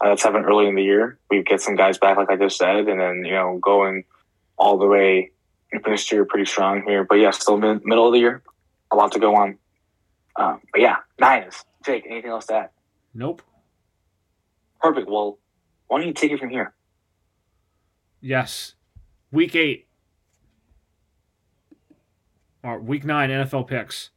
uh, 0.00 0.08
that's 0.08 0.22
happened 0.22 0.46
early 0.46 0.66
in 0.66 0.74
the 0.74 0.82
year. 0.82 1.18
We 1.30 1.42
get 1.42 1.60
some 1.60 1.76
guys 1.76 1.98
back, 1.98 2.16
like 2.16 2.30
I 2.30 2.36
just 2.36 2.56
said, 2.56 2.88
and 2.88 3.00
then 3.00 3.24
you 3.24 3.32
know 3.32 3.58
going 3.62 4.04
all 4.56 4.78
the 4.78 4.86
way 4.86 5.30
and 5.72 5.84
finish 5.84 6.08
the 6.08 6.16
year 6.16 6.24
pretty 6.24 6.46
strong 6.46 6.82
here. 6.86 7.04
But 7.04 7.16
yeah, 7.16 7.30
still 7.30 7.58
mid- 7.58 7.84
middle 7.84 8.06
of 8.06 8.12
the 8.12 8.18
year, 8.18 8.42
a 8.90 8.96
lot 8.96 9.12
to 9.12 9.18
go 9.18 9.36
on. 9.36 9.58
Um, 10.36 10.60
but 10.72 10.80
yeah, 10.80 10.96
Niners. 11.18 11.64
Jake, 11.84 12.04
anything 12.08 12.30
else 12.30 12.46
to 12.46 12.54
add? 12.54 12.70
Nope. 13.14 13.42
Perfect. 14.80 15.08
Well, 15.08 15.38
why 15.86 15.98
don't 15.98 16.08
you 16.08 16.14
take 16.14 16.32
it 16.32 16.38
from 16.38 16.50
here? 16.50 16.74
Yes. 18.20 18.74
Week 19.30 19.54
eight. 19.54 19.87
Or 22.62 22.80
week 22.80 23.04
nine 23.04 23.30
NFL 23.30 23.68
picks. 23.68 24.10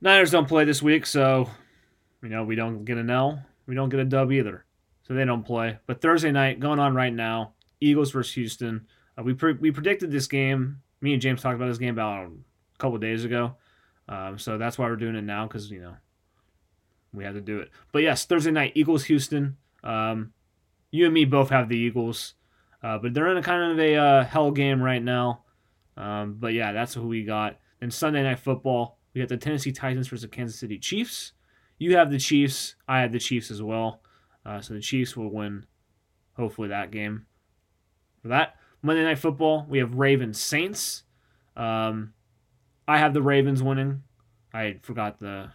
Niners 0.00 0.30
don't 0.30 0.48
play 0.48 0.64
this 0.64 0.82
week, 0.82 1.04
so 1.04 1.50
you 2.22 2.28
know 2.28 2.44
we 2.44 2.54
don't 2.54 2.84
get 2.84 2.98
an 2.98 3.10
L. 3.10 3.42
We 3.66 3.74
don't 3.74 3.88
get 3.88 4.00
a 4.00 4.04
dub 4.04 4.32
either, 4.32 4.64
so 5.02 5.14
they 5.14 5.24
don't 5.24 5.44
play. 5.44 5.78
But 5.86 6.00
Thursday 6.00 6.32
night 6.32 6.60
going 6.60 6.78
on 6.78 6.94
right 6.94 7.12
now, 7.12 7.52
Eagles 7.80 8.10
versus 8.10 8.34
Houston. 8.34 8.86
Uh, 9.18 9.22
we 9.22 9.34
pre- 9.34 9.54
we 9.54 9.70
predicted 9.70 10.10
this 10.10 10.26
game. 10.26 10.80
Me 11.00 11.12
and 11.12 11.20
James 11.20 11.42
talked 11.42 11.56
about 11.56 11.68
this 11.68 11.78
game 11.78 11.94
about 11.94 12.26
a 12.26 12.78
couple 12.78 12.96
days 12.98 13.24
ago, 13.24 13.56
um, 14.08 14.38
so 14.38 14.56
that's 14.56 14.78
why 14.78 14.86
we're 14.86 14.96
doing 14.96 15.16
it 15.16 15.24
now 15.24 15.46
because 15.46 15.70
you 15.70 15.80
know 15.80 15.96
we 17.12 17.24
had 17.24 17.34
to 17.34 17.40
do 17.40 17.58
it. 17.58 17.70
But 17.92 18.02
yes, 18.02 18.24
Thursday 18.24 18.50
night, 18.50 18.72
Eagles 18.74 19.04
Houston. 19.04 19.56
Um, 19.82 20.32
you 20.90 21.04
and 21.04 21.14
me 21.14 21.24
both 21.24 21.50
have 21.50 21.68
the 21.68 21.76
Eagles, 21.76 22.34
uh, 22.82 22.98
but 22.98 23.14
they're 23.14 23.30
in 23.30 23.36
a 23.36 23.42
kind 23.42 23.72
of 23.72 23.78
a 23.78 23.96
uh, 23.96 24.24
hell 24.24 24.50
game 24.50 24.82
right 24.82 25.02
now. 25.02 25.42
Um, 26.00 26.36
but 26.40 26.54
yeah, 26.54 26.72
that's 26.72 26.94
who 26.94 27.06
we 27.06 27.24
got. 27.24 27.58
Then 27.78 27.90
Sunday 27.90 28.22
night 28.22 28.38
football, 28.38 28.98
we 29.12 29.20
got 29.20 29.28
the 29.28 29.36
Tennessee 29.36 29.70
Titans 29.70 30.08
versus 30.08 30.22
the 30.22 30.28
Kansas 30.28 30.58
City 30.58 30.78
Chiefs. 30.78 31.32
You 31.78 31.96
have 31.96 32.10
the 32.10 32.18
Chiefs. 32.18 32.74
I 32.88 33.00
have 33.00 33.12
the 33.12 33.18
Chiefs 33.18 33.50
as 33.50 33.62
well. 33.62 34.00
Uh, 34.44 34.60
so 34.60 34.74
the 34.74 34.80
Chiefs 34.80 35.14
will 35.16 35.30
win, 35.30 35.66
hopefully, 36.34 36.68
that 36.68 36.90
game. 36.90 37.26
For 38.22 38.28
that 38.28 38.56
Monday 38.82 39.04
Night 39.04 39.18
Football, 39.18 39.66
we 39.68 39.78
have 39.78 39.94
Ravens 39.94 40.40
Saints. 40.40 41.04
Um, 41.54 42.14
I 42.88 42.98
have 42.98 43.12
the 43.12 43.22
Ravens 43.22 43.62
winning. 43.62 44.02
I 44.54 44.78
forgot 44.82 45.18
the. 45.18 45.52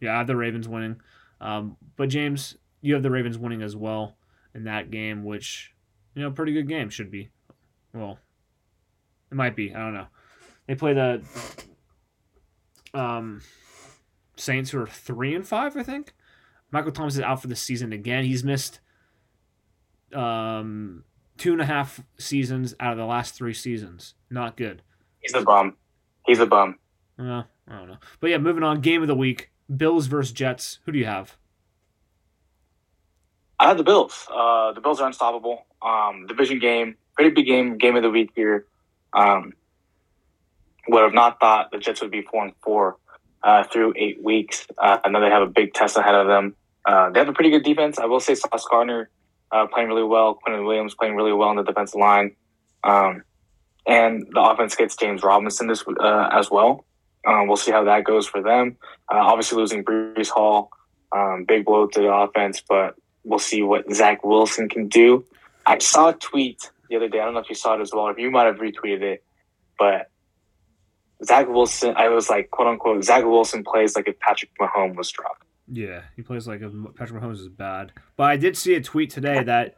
Yeah, 0.00 0.14
I 0.14 0.18
have 0.18 0.26
the 0.26 0.36
Ravens 0.36 0.68
winning. 0.68 0.96
Um, 1.40 1.76
but 1.96 2.08
James, 2.08 2.56
you 2.80 2.94
have 2.94 3.02
the 3.02 3.10
Ravens 3.10 3.38
winning 3.38 3.62
as 3.62 3.76
well 3.76 4.16
in 4.54 4.64
that 4.64 4.90
game, 4.90 5.22
which 5.24 5.74
you 6.14 6.22
know, 6.22 6.30
pretty 6.30 6.52
good 6.52 6.68
game 6.68 6.88
should 6.88 7.10
be. 7.10 7.28
Well, 7.92 8.18
it 9.30 9.34
might 9.34 9.56
be. 9.56 9.74
I 9.74 9.78
don't 9.78 9.94
know. 9.94 10.06
They 10.66 10.74
play 10.74 10.94
the. 10.94 11.22
Um, 12.94 13.42
Saints 14.36 14.70
who 14.70 14.80
are 14.80 14.86
three 14.86 15.34
and 15.34 15.46
five, 15.46 15.76
I 15.76 15.82
think. 15.82 16.14
Michael 16.70 16.92
Thomas 16.92 17.14
is 17.14 17.20
out 17.20 17.40
for 17.40 17.48
the 17.48 17.56
season 17.56 17.92
again. 17.92 18.24
He's 18.24 18.44
missed 18.44 18.80
um, 20.14 21.04
two 21.38 21.52
and 21.52 21.60
a 21.60 21.66
half 21.66 22.00
seasons 22.18 22.74
out 22.80 22.92
of 22.92 22.98
the 22.98 23.06
last 23.06 23.34
three 23.34 23.54
seasons. 23.54 24.14
Not 24.30 24.56
good. 24.56 24.82
He's 25.20 25.34
a 25.34 25.42
bum. 25.42 25.76
He's 26.26 26.38
a 26.38 26.46
bum. 26.46 26.78
Uh, 27.18 27.44
I 27.68 27.78
don't 27.78 27.88
know. 27.88 27.96
But 28.20 28.30
yeah, 28.30 28.38
moving 28.38 28.62
on. 28.62 28.80
Game 28.80 29.02
of 29.02 29.08
the 29.08 29.14
week: 29.14 29.50
Bills 29.74 30.06
versus 30.06 30.32
Jets. 30.32 30.80
Who 30.84 30.92
do 30.92 30.98
you 30.98 31.06
have? 31.06 31.36
I 33.58 33.68
have 33.68 33.78
the 33.78 33.84
Bills. 33.84 34.26
Uh, 34.30 34.72
the 34.72 34.80
Bills 34.80 35.00
are 35.00 35.06
unstoppable. 35.06 35.64
Um, 35.80 36.26
division 36.26 36.58
game, 36.58 36.96
pretty 37.14 37.30
big 37.30 37.46
game. 37.46 37.78
Game 37.78 37.96
of 37.96 38.02
the 38.02 38.10
week 38.10 38.32
here. 38.36 38.66
Um, 39.16 39.52
would 40.88 41.02
have 41.02 41.14
not 41.14 41.40
thought 41.40 41.70
the 41.72 41.78
Jets 41.78 42.00
would 42.00 42.12
be 42.12 42.22
four 42.22 42.44
and 42.44 42.52
four 42.62 42.96
uh, 43.42 43.64
through 43.64 43.94
eight 43.96 44.22
weeks. 44.22 44.66
Uh, 44.78 44.98
I 45.04 45.08
know 45.08 45.20
they 45.20 45.30
have 45.30 45.42
a 45.42 45.50
big 45.50 45.74
test 45.74 45.96
ahead 45.96 46.14
of 46.14 46.26
them. 46.28 46.54
Uh, 46.84 47.10
they 47.10 47.18
have 47.18 47.28
a 47.28 47.32
pretty 47.32 47.50
good 47.50 47.64
defense. 47.64 47.98
I 47.98 48.04
will 48.04 48.20
say 48.20 48.34
Sauce 48.34 48.66
Gardner 48.70 49.10
uh, 49.50 49.66
playing 49.66 49.88
really 49.88 50.04
well. 50.04 50.38
Quinnen 50.46 50.64
Williams 50.64 50.94
playing 50.94 51.16
really 51.16 51.32
well 51.32 51.48
on 51.48 51.56
the 51.56 51.64
defensive 51.64 51.98
line. 51.98 52.36
Um, 52.84 53.22
and 53.86 54.26
the 54.32 54.40
offense 54.40 54.74
gets 54.76 54.96
James 54.96 55.22
Robinson 55.22 55.66
this 55.66 55.84
uh, 56.00 56.28
as 56.32 56.50
well. 56.50 56.84
Um, 57.26 57.48
we'll 57.48 57.56
see 57.56 57.72
how 57.72 57.84
that 57.84 58.04
goes 58.04 58.26
for 58.26 58.42
them. 58.42 58.76
Uh, 59.12 59.18
obviously, 59.18 59.58
losing 59.58 59.84
Breece 59.84 60.28
Hall, 60.28 60.70
um, 61.12 61.44
big 61.46 61.64
blow 61.64 61.86
to 61.86 62.00
the 62.00 62.12
offense, 62.12 62.62
but 62.68 62.94
we'll 63.24 63.38
see 63.40 63.62
what 63.62 63.92
Zach 63.92 64.24
Wilson 64.24 64.68
can 64.68 64.88
do. 64.88 65.24
I 65.66 65.78
saw 65.78 66.10
a 66.10 66.12
tweet 66.12 66.70
the 66.88 66.96
other 66.96 67.08
day. 67.08 67.20
I 67.20 67.24
don't 67.24 67.34
know 67.34 67.40
if 67.40 67.48
you 67.48 67.54
saw 67.54 67.74
it 67.74 67.80
as 67.80 67.90
well, 67.92 68.08
if 68.08 68.18
you 68.18 68.30
might 68.30 68.46
have 68.46 68.56
retweeted 68.56 69.02
it, 69.02 69.24
but 69.78 70.10
Zach 71.24 71.48
Wilson, 71.48 71.94
I 71.96 72.08
was 72.08 72.28
like, 72.28 72.50
quote 72.50 72.68
unquote, 72.68 73.02
Zach 73.04 73.24
Wilson 73.24 73.64
plays 73.64 73.96
like 73.96 74.08
if 74.08 74.18
Patrick 74.20 74.50
Mahomes 74.60 74.96
was 74.96 75.10
drunk. 75.10 75.38
Yeah, 75.68 76.02
he 76.14 76.22
plays 76.22 76.46
like 76.46 76.60
if 76.60 76.72
Patrick 76.94 77.22
Mahomes 77.22 77.40
is 77.40 77.48
bad. 77.48 77.92
But 78.16 78.24
I 78.24 78.36
did 78.36 78.56
see 78.56 78.74
a 78.74 78.80
tweet 78.80 79.10
today 79.10 79.42
that 79.42 79.74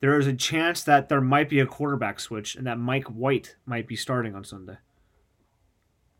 there 0.00 0.18
is 0.18 0.26
a 0.26 0.34
chance 0.34 0.82
that 0.82 1.08
there 1.08 1.20
might 1.20 1.48
be 1.48 1.60
a 1.60 1.66
quarterback 1.66 2.20
switch 2.20 2.56
and 2.56 2.66
that 2.66 2.78
Mike 2.78 3.04
White 3.04 3.56
might 3.64 3.86
be 3.86 3.96
starting 3.96 4.34
on 4.34 4.44
Sunday. 4.44 4.76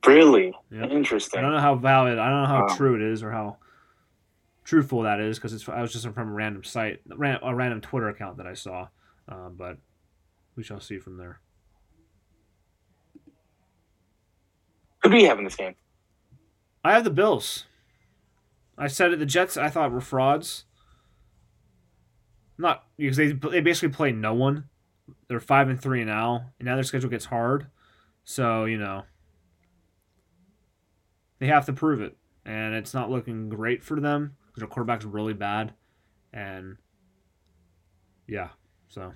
Really 0.07 0.55
Yep. 0.71 0.91
interesting. 0.91 1.39
I 1.39 1.43
don't 1.43 1.53
know 1.53 1.61
how 1.61 1.75
valid. 1.75 2.19
I 2.19 2.29
don't 2.29 2.43
know 2.43 2.49
how 2.49 2.67
Wow. 2.67 2.77
true 2.77 2.95
it 2.95 3.03
is 3.03 3.23
or 3.23 3.31
how 3.31 3.57
truthful 4.65 5.03
that 5.03 5.19
is 5.21 5.39
because 5.39 5.53
it's. 5.53 5.69
I 5.69 5.81
was 5.83 5.93
just 5.93 6.07
from 6.09 6.29
a 6.29 6.33
random 6.33 6.63
site, 6.65 7.01
a 7.11 7.55
random 7.55 7.81
Twitter 7.81 8.09
account 8.09 8.37
that 8.39 8.47
I 8.47 8.55
saw, 8.55 8.89
um, 9.29 9.55
but 9.57 9.79
we 10.57 10.63
shall 10.63 10.81
see 10.81 10.99
from 10.99 11.17
there. 11.17 11.41
Who 15.03 15.11
do 15.11 15.19
you 15.19 15.29
have 15.29 15.39
in 15.39 15.45
this 15.45 15.57
game? 15.57 15.75
I 16.83 16.93
have 16.93 17.05
the 17.05 17.11
Bills. 17.11 17.65
I 18.77 18.89
said 18.89 19.13
it. 19.13 19.19
The 19.19 19.27
Jets. 19.27 19.57
I 19.57 19.69
thought 19.69 19.93
were 19.93 20.01
frauds. 20.01 20.65
Not 22.57 22.85
because 22.97 23.17
they 23.17 23.33
they 23.33 23.61
basically 23.61 23.95
play 23.95 24.13
no 24.13 24.35
one. 24.35 24.69
They're 25.29 25.41
five 25.41 25.69
and 25.69 25.81
three 25.81 26.05
now, 26.05 26.53
and 26.59 26.67
now 26.67 26.75
their 26.75 26.85
schedule 26.85 27.11
gets 27.11 27.27
hard. 27.27 27.67
So 28.25 28.65
you 28.65 28.79
know 28.79 29.03
they 31.39 31.47
have 31.47 31.67
to 31.67 31.73
prove 31.73 32.01
it, 32.01 32.17
and 32.45 32.75
it's 32.75 32.95
not 32.95 33.11
looking 33.11 33.49
great 33.49 33.83
for 33.83 34.01
them 34.01 34.37
because 34.47 34.61
their 34.61 34.69
quarterback's 34.69 35.05
really 35.05 35.35
bad, 35.35 35.75
and 36.33 36.77
yeah. 38.27 38.49
So 38.89 39.13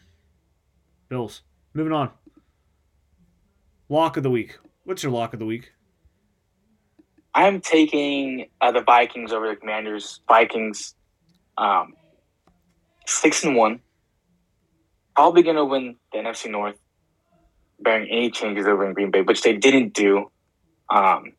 Bills. 1.09 1.43
Moving 1.75 1.93
on. 1.93 2.11
Lock 3.89 4.17
of 4.17 4.23
the 4.23 4.31
week. 4.31 4.59
What's 4.85 5.03
your 5.03 5.13
lock 5.13 5.33
of 5.33 5.39
the 5.39 5.47
week? 5.47 5.73
I'm 7.35 7.61
taking 7.61 8.49
uh, 8.61 8.73
the 8.73 8.83
Vikings 8.83 9.33
over 9.33 9.49
the 9.49 9.57
Commanders. 9.57 10.21
Vikings, 10.29 10.95
um, 11.57 11.95
six 13.07 13.45
and 13.45 13.57
one. 13.57 13.81
Probably 15.15 15.43
going 15.43 15.57
to 15.57 15.65
win 15.65 15.97
the 16.13 16.19
NFC 16.19 16.51
North, 16.51 16.77
bearing 17.81 18.09
any 18.11 18.31
changes 18.31 18.67
over 18.67 18.87
in 18.87 18.93
Green 18.93 19.11
Bay, 19.11 19.23
which 19.23 19.43
they 19.43 19.57
didn't 19.57 19.95
do. 19.95 20.31
Um, 20.91 21.33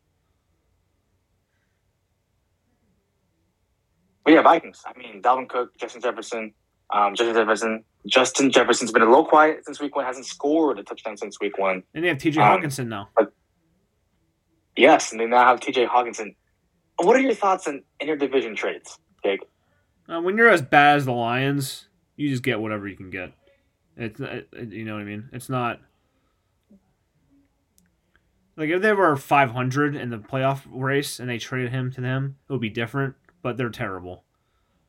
but 4.24 4.32
yeah, 4.32 4.42
Vikings. 4.42 4.82
I 4.86 4.98
mean, 4.98 5.22
Dalvin 5.22 5.48
Cook, 5.48 5.76
Justin 5.78 6.02
Jefferson. 6.02 6.54
Um, 6.92 7.14
Justin 7.14 7.34
Jefferson. 7.34 7.84
Justin 8.06 8.50
Jefferson's 8.50 8.92
been 8.92 9.02
a 9.02 9.06
little 9.06 9.24
quiet 9.26 9.64
since 9.64 9.80
week 9.80 9.94
one. 9.94 10.04
Hasn't 10.04 10.26
scored 10.26 10.78
a 10.78 10.82
touchdown 10.82 11.16
since 11.16 11.38
week 11.40 11.58
one. 11.58 11.82
And 11.94 12.02
they 12.02 12.08
have 12.08 12.18
T.J. 12.18 12.40
Um, 12.40 12.60
Hockenson 12.62 12.88
now. 12.88 13.08
Yes, 14.76 15.12
and 15.12 15.20
they 15.20 15.26
now 15.26 15.44
have 15.44 15.60
T.J. 15.60 15.86
Hockenson. 15.86 16.34
What 17.02 17.14
are 17.16 17.20
your 17.20 17.34
thoughts 17.34 17.66
on 17.68 17.82
interdivision 18.02 18.56
trades, 18.56 18.98
Jake? 19.24 19.40
Uh, 20.08 20.20
when 20.20 20.36
you're 20.36 20.48
as 20.48 20.62
bad 20.62 20.96
as 20.96 21.04
the 21.04 21.12
Lions, 21.12 21.88
you 22.16 22.28
just 22.30 22.42
get 22.42 22.60
whatever 22.60 22.88
you 22.88 22.96
can 22.96 23.10
get. 23.10 23.32
It's 23.96 24.18
it, 24.20 24.48
it- 24.52 24.72
you 24.72 24.84
know 24.84 24.94
what 24.94 25.02
I 25.02 25.04
mean. 25.04 25.28
It's 25.32 25.48
not 25.48 25.80
like 28.56 28.70
if 28.70 28.82
they 28.82 28.92
were 28.92 29.16
500 29.16 29.96
in 29.96 30.10
the 30.10 30.18
playoff 30.18 30.62
race 30.70 31.18
and 31.20 31.28
they 31.28 31.38
traded 31.38 31.70
him 31.70 31.90
to 31.92 32.00
them, 32.00 32.36
it 32.48 32.52
would 32.52 32.60
be 32.60 32.68
different. 32.70 33.14
But 33.42 33.56
they're 33.56 33.70
terrible, 33.70 34.24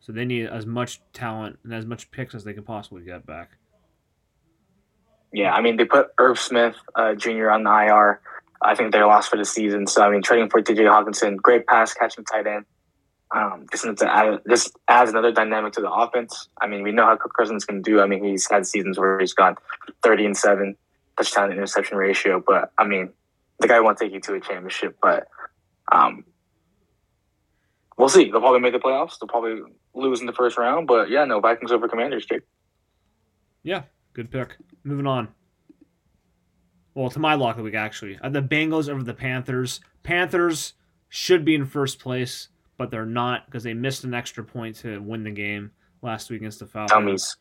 so 0.02 0.12
they 0.12 0.26
need 0.26 0.48
as 0.48 0.66
much 0.66 1.00
talent 1.14 1.60
and 1.64 1.74
as 1.74 1.86
much 1.86 2.12
picks 2.12 2.36
as 2.36 2.44
they 2.44 2.54
can 2.54 2.64
possibly 2.64 3.04
get 3.04 3.26
back. 3.26 3.52
Yeah, 5.32 5.54
I 5.54 5.62
mean 5.62 5.78
they 5.78 5.86
put 5.86 6.10
Irv 6.18 6.38
Smith 6.40 6.76
uh, 6.96 7.16
Jr. 7.16 7.50
on 7.52 7.64
the 7.64 7.70
IR. 7.70 8.20
I 8.62 8.76
think 8.76 8.92
they're 8.92 9.08
lost 9.08 9.30
for 9.30 9.38
the 9.38 9.46
season. 9.46 9.88
So 9.88 10.04
I 10.04 10.10
mean, 10.12 10.22
trading 10.22 10.50
for 10.50 10.62
T.J. 10.62 10.84
Hockenson, 10.84 11.38
great 11.38 11.66
pass 11.66 11.94
catching 11.94 12.26
tight 12.26 12.48
end. 12.48 12.66
Um, 13.34 13.66
just 13.72 13.84
to 13.84 14.14
add, 14.14 14.42
just 14.50 14.78
adds 14.90 15.10
another 15.10 15.32
dynamic 15.32 15.72
to 15.74 15.82
the 15.82 15.90
offense. 15.90 16.50
I 16.62 16.68
mean, 16.68 16.84
we 16.84 16.92
know 16.92 17.06
how 17.06 17.16
Kirk 17.16 17.32
Cousins 17.38 17.64
can 17.64 17.82
do. 17.82 18.02
I 18.02 18.06
mean, 18.06 18.24
he's 18.24 18.50
had 18.50 18.68
seasons 18.68 19.00
where 19.00 19.20
he's 19.20 19.34
gone 19.34 19.56
thirty 20.04 20.26
and 20.26 20.36
seven 20.36 20.76
touchdown 21.16 21.50
to 21.50 21.56
interception 21.56 21.98
ratio. 21.98 22.44
But 22.46 22.72
I 22.78 22.86
mean, 22.86 23.14
the 23.60 23.70
guy 23.70 23.80
won't 23.80 23.98
take 23.98 24.12
you 24.12 24.20
to 24.20 24.34
a 24.34 24.42
championship. 24.42 24.98
But 25.02 25.28
um, 25.92 26.26
we'll 27.98 28.10
see. 28.10 28.30
They'll 28.30 28.42
probably 28.42 28.60
make 28.60 28.74
the 28.74 28.80
playoffs. 28.80 29.18
They'll 29.18 29.30
probably 29.30 29.62
lose 29.94 30.20
in 30.22 30.26
the 30.26 30.34
first 30.34 30.58
round. 30.58 30.88
But 30.88 31.10
yeah, 31.10 31.26
no 31.26 31.40
Vikings 31.40 31.72
over 31.72 31.88
Commanders. 31.88 32.26
Jake. 32.26 32.44
Yeah, 33.64 33.84
good 34.14 34.32
pick. 34.32 34.58
Moving 34.84 35.08
on. 35.08 35.30
Well, 36.94 37.10
to 37.10 37.20
my 37.20 37.36
lock 37.36 37.52
of 37.52 37.58
the 37.58 37.64
week, 37.64 37.76
actually. 37.76 38.20
The 38.22 38.42
Bengals 38.42 38.90
over 38.90 39.04
the 39.04 39.14
Panthers. 39.14 39.80
Panthers 40.04 40.74
should 41.10 41.46
be 41.46 41.56
in 41.56 41.66
first 41.66 42.00
place, 42.00 42.50
but 42.78 42.92
they're 42.92 43.06
not 43.06 43.46
because 43.46 43.64
they 43.64 43.74
missed 43.74 44.04
an 44.04 44.14
extra 44.14 44.44
point 44.44 44.76
to 44.78 45.00
win 45.02 45.24
the 45.24 45.32
game 45.32 45.72
last 46.02 46.30
week 46.30 46.42
against 46.42 46.60
the 46.60 46.66
Falcons. 46.66 46.92
Dummies. 46.92 47.38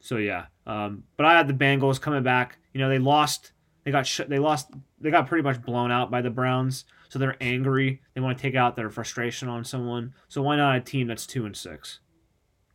So 0.00 0.16
yeah, 0.16 0.46
um, 0.66 1.02
but 1.16 1.26
I 1.26 1.36
had 1.36 1.48
the 1.48 1.54
Bengals 1.54 2.00
coming 2.00 2.22
back. 2.22 2.58
You 2.72 2.80
know, 2.80 2.88
they 2.88 2.98
lost. 2.98 3.52
They 3.88 3.92
got 3.92 4.06
sh- 4.06 4.20
they 4.28 4.38
lost. 4.38 4.70
They 5.00 5.10
got 5.10 5.28
pretty 5.28 5.42
much 5.42 5.62
blown 5.62 5.90
out 5.90 6.10
by 6.10 6.20
the 6.20 6.28
Browns. 6.28 6.84
So 7.08 7.18
they're 7.18 7.38
angry. 7.40 8.02
They 8.12 8.20
want 8.20 8.36
to 8.36 8.42
take 8.42 8.54
out 8.54 8.76
their 8.76 8.90
frustration 8.90 9.48
on 9.48 9.64
someone. 9.64 10.12
So 10.28 10.42
why 10.42 10.56
not 10.56 10.76
a 10.76 10.80
team 10.80 11.06
that's 11.06 11.26
two 11.26 11.46
and 11.46 11.56
six, 11.56 12.00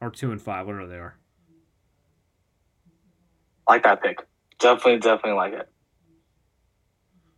or 0.02 0.10
two 0.10 0.32
and 0.32 0.42
five, 0.42 0.66
whatever 0.66 0.88
they 0.88 0.96
are. 0.96 1.20
Like 3.70 3.84
that 3.84 4.02
pick. 4.02 4.26
Definitely, 4.58 5.02
definitely 5.02 5.34
like 5.34 5.54
it. 5.54 5.70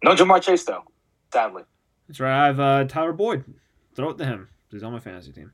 No 0.06 0.16
Ja'Marr 0.16 0.42
Chase 0.42 0.64
though, 0.64 0.86
sadly. 1.34 1.64
That's 2.08 2.22
right. 2.22 2.44
I 2.44 2.46
have 2.46 2.60
uh, 2.62 2.86
Tyler 2.86 3.12
Boyd. 3.12 3.44
Throw 3.94 4.12
it 4.12 4.18
to 4.20 4.26
him. 4.26 4.48
He's 4.72 4.84
on 4.84 4.94
my 4.94 5.00
fantasy 5.00 5.34
team. 5.34 5.52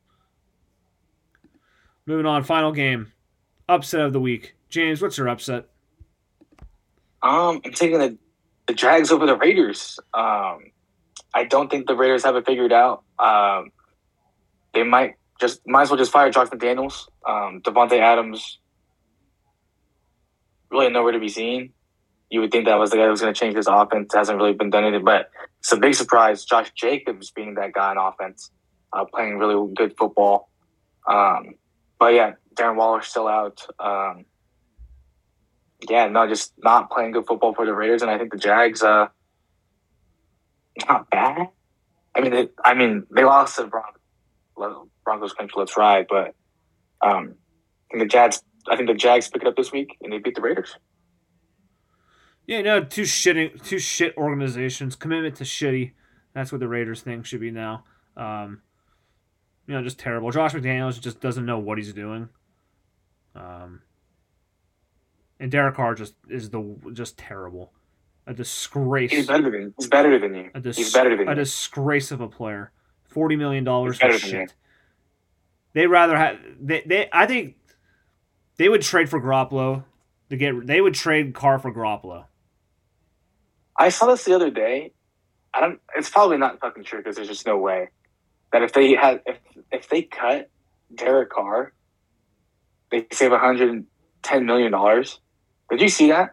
Moving 2.06 2.28
on. 2.28 2.44
Final 2.44 2.72
game. 2.72 3.14
Upset 3.68 4.02
of 4.02 4.14
the 4.14 4.22
week. 4.22 4.54
James, 4.70 5.02
what's 5.02 5.18
your 5.18 5.28
upset? 5.28 5.70
Um, 7.24 7.62
I'm 7.64 7.74
taking 7.74 8.00
the, 8.00 8.18
the 8.68 8.74
Jags 8.74 9.12
over 9.12 9.26
the 9.26 9.38
Raiders. 9.38 10.00
Um, 10.14 10.72
I 11.34 11.46
don't 11.48 11.70
think 11.70 11.88
the 11.88 11.96
Raiders 11.96 12.24
have 12.24 12.36
it 12.36 12.46
figured 12.46 12.74
out. 12.74 13.04
Um, 13.20 13.72
they 14.74 14.84
might 14.84 15.16
just 15.40 15.62
might 15.68 15.84
as 15.84 15.90
well 15.90 15.98
just 15.98 16.12
fire 16.12 16.32
Josh 16.32 16.48
McDaniels. 16.50 17.08
Um, 17.28 17.62
Davante 17.62 18.00
Adams 18.00 18.60
really 20.72 20.90
nowhere 20.90 21.12
to 21.12 21.20
be 21.20 21.30
seen. 21.30 21.74
You 22.30 22.40
would 22.42 22.52
think 22.52 22.66
that 22.66 22.80
was 22.80 22.92
the 22.92 22.98
guy 22.98 23.04
who 23.04 23.10
was 23.10 23.22
going 23.22 23.34
to 23.34 23.40
change 23.40 23.56
this 23.56 23.68
offense. 23.68 24.14
Hasn't 24.14 24.38
really 24.38 24.54
been 24.54 24.70
done 24.70 24.86
anything, 24.86 25.04
but 25.04 25.30
it's 25.60 25.72
a 25.72 25.78
big 25.78 25.96
surprise. 25.96 26.46
Josh 26.46 26.72
Jacobs 26.76 27.30
being 27.32 27.56
that 27.56 27.74
guy 27.74 27.92
on 27.92 27.98
offense, 27.98 28.52
uh, 28.94 29.04
playing 29.06 29.38
really 29.38 29.72
good 29.74 29.96
football. 29.98 30.50
Um, 31.08 31.56
but 32.00 32.14
yeah, 32.14 32.34
Darren 32.56 32.78
Waller's 32.78 33.08
still 33.08 33.28
out. 33.28 33.66
Um, 33.80 34.26
yeah, 35.90 36.08
no, 36.08 36.28
just 36.28 36.54
not 36.58 36.90
playing 36.92 37.12
good 37.12 37.26
football 37.26 37.54
for 37.54 37.66
the 37.66 37.74
Raiders, 37.74 38.02
and 38.02 38.12
I 38.12 38.18
think 38.18 38.32
the 38.32 38.38
Jags, 38.38 38.84
uh, 38.84 39.08
not 40.88 41.10
bad. 41.10 41.50
I 42.16 42.22
mean, 42.22 42.32
they, 42.32 42.50
I 42.64 42.74
mean, 42.74 43.06
they 43.10 43.24
lost 43.24 43.56
to 43.56 43.64
the 43.64 43.68
Broncos, 43.68 44.88
Broncos 45.04 45.34
country. 45.34 45.54
Let's 45.58 45.78
ride, 45.78 46.08
but 46.10 46.36
um, 47.02 47.36
I 47.90 47.98
think 47.98 48.04
the 48.04 48.06
Jags, 48.06 48.44
I 48.70 48.76
think 48.76 48.90
the 48.90 48.96
Jags 48.96 49.30
pick 49.30 49.42
it 49.42 49.48
up 49.48 49.56
this 49.56 49.72
week, 49.72 49.98
and 50.02 50.12
they 50.12 50.20
beat 50.20 50.36
the 50.36 50.42
Raiders. 50.42 50.76
Yeah, 52.48 52.62
no, 52.62 52.84
two 52.84 53.04
shitting, 53.04 53.64
two 53.64 53.80
shit 53.80 54.16
organizations. 54.18 54.96
Commitment 54.96 55.36
to 55.38 55.44
shitty. 55.44 55.94
That's 56.34 56.52
what 56.52 56.60
the 56.60 56.68
Raiders 56.68 57.02
thing 57.02 57.24
should 57.24 57.42
be 57.42 57.52
now. 57.52 57.86
Um, 58.18 58.62
you 59.68 59.74
know, 59.74 59.84
just 59.84 60.00
terrible. 60.00 60.32
Josh 60.32 60.54
McDaniels 60.54 61.00
just 61.00 61.22
doesn't 61.22 61.46
know 61.46 61.60
what 61.60 61.78
he's 61.78 61.94
doing. 61.94 62.30
Um, 63.36 63.82
and 65.42 65.52
Derek 65.52 65.76
Carr 65.76 65.96
just 65.96 66.14
is 66.30 66.52
the 66.52 66.64
just 66.94 67.18
terrible, 67.18 67.74
a 68.28 68.34
disgrace. 68.34 69.12
He's 69.12 69.28
better 69.28 69.50
than 69.50 69.74
he's 69.78 69.88
better 69.88 70.20
than 70.20 70.36
you. 70.36 70.52
a 70.54 70.60
dis- 70.62 70.78
he's 70.78 70.94
better 70.94 71.18
than 71.18 71.28
a 71.28 71.32
you. 71.32 71.36
disgrace 71.36 72.12
of 72.12 72.22
a 72.22 72.28
player. 72.28 72.72
Forty 73.04 73.36
million 73.36 73.64
dollars 73.64 73.98
for 74.00 74.12
shit. 74.18 74.54
They 75.74 75.88
rather 75.88 76.16
have 76.16 76.38
they, 76.60 76.84
they 76.86 77.10
I 77.12 77.26
think 77.26 77.56
they 78.58 78.70
would 78.70 78.84
trade 78.84 79.10
for 79.10 79.20
Garoppolo 79.20 79.84
to 80.30 80.38
get 80.38 80.68
they 80.68 80.80
would 80.80 80.94
trade 80.94 81.34
Carr 81.34 81.58
for 81.60 81.74
Garoppolo. 81.74 82.26
I 83.76 83.90
saw 83.90 84.06
this 84.06 84.24
the 84.24 84.36
other 84.36 84.52
day. 84.52 84.94
I 85.54 85.60
don't. 85.60 85.82
It's 85.98 86.10
probably 86.10 86.38
not 86.38 86.60
fucking 86.60 86.84
true 86.84 87.00
because 87.00 87.16
there's 87.16 87.28
just 87.28 87.48
no 87.48 87.58
way 87.58 87.90
that 88.54 88.62
if 88.62 88.74
they 88.74 88.94
had 88.94 89.22
if 89.26 89.40
if 89.72 89.90
they 89.90 90.04
cut 90.04 90.50
Derek 90.94 91.32
Carr, 91.32 91.74
they 92.92 93.08
save 93.12 93.32
110 93.32 94.46
million 94.46 94.72
dollars. 94.72 95.20
Did 95.72 95.82
you 95.82 95.90
see 95.90 96.10
that? 96.12 96.32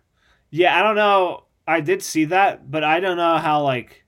Yeah, 0.50 0.78
I 0.78 0.82
don't 0.82 0.96
know. 0.96 1.44
I 1.66 1.80
did 1.80 2.02
see 2.02 2.26
that, 2.26 2.70
but 2.70 2.82
I 2.84 3.00
don't 3.00 3.16
know 3.16 3.36
how 3.38 3.62
like 3.62 4.04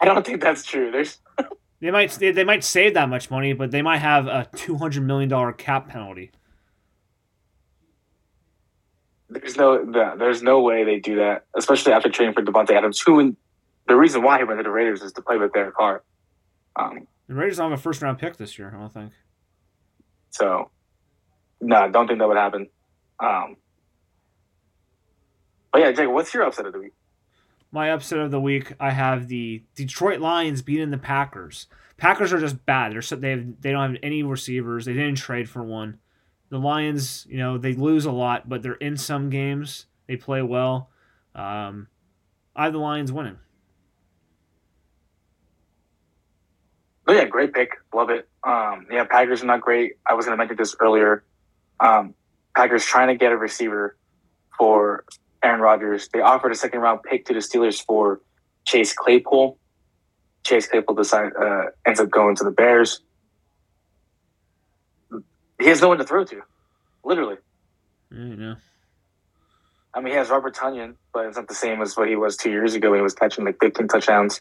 I 0.00 0.04
don't 0.04 0.24
think 0.26 0.40
that's 0.40 0.64
true. 0.64 0.90
There's 0.90 1.18
they 1.80 1.90
might 1.90 2.10
they, 2.12 2.32
they 2.32 2.44
might 2.44 2.64
save 2.64 2.94
that 2.94 3.08
much 3.08 3.30
money, 3.30 3.52
but 3.52 3.70
they 3.70 3.82
might 3.82 3.98
have 3.98 4.26
a 4.26 4.48
two 4.56 4.76
hundred 4.76 5.02
million 5.04 5.28
dollar 5.28 5.52
cap 5.52 5.88
penalty. 5.88 6.30
there's 9.28 9.56
no 9.56 9.78
no, 9.78 10.16
there's 10.16 10.42
no 10.42 10.60
way 10.60 10.84
they 10.84 10.98
do 10.98 11.16
that, 11.16 11.44
especially 11.54 11.92
after 11.92 12.08
trading 12.08 12.34
for 12.34 12.42
Davante 12.42 12.70
Adams, 12.70 13.00
who 13.00 13.36
the 13.86 13.96
reason 13.96 14.22
why 14.22 14.38
he 14.38 14.44
went 14.44 14.58
to 14.58 14.62
the 14.64 14.70
Raiders 14.70 15.02
is 15.02 15.12
to 15.12 15.22
play 15.22 15.36
with 15.36 15.52
Derek 15.52 15.74
Carr. 15.74 16.02
Um, 16.76 17.06
The 17.28 17.34
Raiders 17.34 17.56
don't 17.58 17.70
have 17.70 17.78
a 17.78 17.82
first 17.82 18.02
round 18.02 18.18
pick 18.18 18.36
this 18.36 18.58
year. 18.58 18.72
I 18.74 18.78
don't 18.78 18.92
think. 18.92 19.12
so 20.30 20.70
no, 21.60 21.76
I 21.76 21.88
don't 21.88 22.06
think 22.06 22.18
that 22.20 22.28
would 22.28 22.36
happen. 22.36 22.68
Um, 23.18 23.56
but 25.72 25.80
yeah, 25.80 25.92
Jake, 25.92 26.08
what's 26.08 26.32
your 26.34 26.44
upset 26.44 26.66
of 26.66 26.72
the 26.72 26.78
week? 26.78 26.92
my 27.72 27.90
upset 27.90 28.18
of 28.18 28.30
the 28.30 28.40
week, 28.40 28.72
I 28.80 28.90
have 28.90 29.28
the 29.28 29.62
Detroit 29.74 30.20
Lions 30.20 30.62
beating 30.62 30.90
the 30.90 30.98
Packers. 30.98 31.66
Packers 31.96 32.32
are 32.32 32.40
just 32.40 32.64
bad. 32.66 32.92
They're 32.92 33.02
so, 33.02 33.16
they 33.16 33.30
have, 33.30 33.60
they 33.60 33.70
don't 33.70 33.92
have 33.92 34.00
any 34.02 34.22
receivers. 34.22 34.84
They 34.86 34.94
didn't 34.94 35.16
trade 35.16 35.48
for 35.48 35.62
one. 35.62 35.98
The 36.48 36.58
Lions, 36.58 37.26
you 37.28 37.38
know, 37.38 37.58
they 37.58 37.74
lose 37.74 38.06
a 38.06 38.12
lot, 38.12 38.48
but 38.48 38.62
they're 38.62 38.72
in 38.74 38.96
some 38.96 39.30
games. 39.30 39.86
They 40.08 40.16
play 40.16 40.42
well. 40.42 40.90
Um, 41.34 41.86
I 42.56 42.64
have 42.64 42.72
the 42.72 42.80
Lions 42.80 43.12
winning. 43.12 43.38
Oh 47.06 47.12
yeah, 47.12 47.24
great 47.24 47.52
pick. 47.52 47.76
Love 47.94 48.10
it. 48.10 48.28
Um, 48.42 48.86
yeah, 48.90 49.04
Packers 49.04 49.42
are 49.42 49.46
not 49.46 49.60
great. 49.60 49.94
I 50.06 50.14
was 50.14 50.26
going 50.26 50.32
to 50.32 50.38
mention 50.38 50.56
this 50.56 50.74
earlier. 50.80 51.24
Um, 51.78 52.14
Packers 52.56 52.84
trying 52.84 53.08
to 53.08 53.14
get 53.14 53.32
a 53.32 53.36
receiver 53.36 53.96
for 54.58 55.04
Aaron 55.42 55.60
Rodgers. 55.60 56.08
They 56.08 56.20
offered 56.20 56.52
a 56.52 56.54
second 56.54 56.80
round 56.80 57.02
pick 57.02 57.26
to 57.26 57.34
the 57.34 57.40
Steelers 57.40 57.84
for 57.84 58.20
Chase 58.64 58.92
Claypool. 58.92 59.58
Chase 60.44 60.66
Claypool 60.68 60.94
decide, 60.96 61.32
uh, 61.38 61.64
ends 61.86 62.00
up 62.00 62.10
going 62.10 62.36
to 62.36 62.44
the 62.44 62.50
Bears. 62.50 63.00
He 65.58 65.68
has 65.68 65.80
no 65.82 65.88
one 65.88 65.98
to 65.98 66.04
throw 66.04 66.24
to, 66.24 66.42
literally. 67.04 67.36
Yeah. 68.10 68.54
I 69.92 70.00
mean, 70.00 70.12
he 70.12 70.18
has 70.18 70.30
Robert 70.30 70.54
Tonyan, 70.54 70.94
but 71.12 71.26
it's 71.26 71.36
not 71.36 71.48
the 71.48 71.54
same 71.54 71.82
as 71.82 71.96
what 71.96 72.08
he 72.08 72.16
was 72.16 72.36
two 72.36 72.50
years 72.50 72.74
ago 72.74 72.90
when 72.90 73.00
he 73.00 73.02
was 73.02 73.14
catching 73.14 73.44
like 73.44 73.56
15 73.60 73.88
touchdowns 73.88 74.40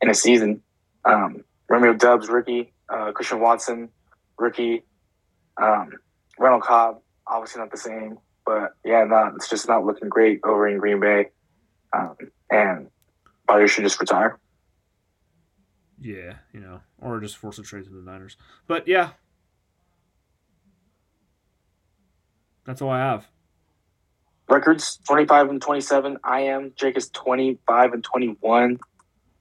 in 0.00 0.08
a 0.08 0.14
season. 0.14 0.62
Um, 1.04 1.44
Romeo 1.68 1.92
Doubs, 1.92 2.28
rookie. 2.28 2.72
Uh, 2.88 3.12
Christian 3.12 3.40
Watson, 3.40 3.90
rookie. 4.38 4.82
Um, 5.56 5.90
Randall 6.38 6.60
Cobb, 6.60 7.00
obviously 7.26 7.60
not 7.60 7.70
the 7.70 7.76
same. 7.76 8.18
But 8.44 8.72
yeah, 8.84 9.04
no, 9.04 9.32
it's 9.36 9.48
just 9.48 9.68
not 9.68 9.84
looking 9.84 10.08
great 10.08 10.40
over 10.44 10.66
in 10.68 10.78
Green 10.78 11.00
Bay. 11.00 11.30
Um, 11.92 12.16
and 12.50 12.88
Byers 13.46 13.70
should 13.70 13.84
just 13.84 14.00
retire. 14.00 14.38
Yeah, 16.00 16.34
you 16.52 16.60
know, 16.60 16.80
or 17.00 17.20
just 17.20 17.36
force 17.36 17.58
a 17.58 17.62
trade 17.62 17.84
to 17.84 17.90
the 17.90 18.02
Niners. 18.02 18.36
But 18.66 18.88
yeah, 18.88 19.10
that's 22.64 22.82
all 22.82 22.90
I 22.90 22.98
have. 22.98 23.26
Records 24.48 24.98
25 25.06 25.48
and 25.50 25.62
27. 25.62 26.18
I 26.24 26.40
am. 26.40 26.72
Jake 26.76 26.96
is 26.96 27.08
25 27.10 27.92
and 27.92 28.04
21. 28.04 28.78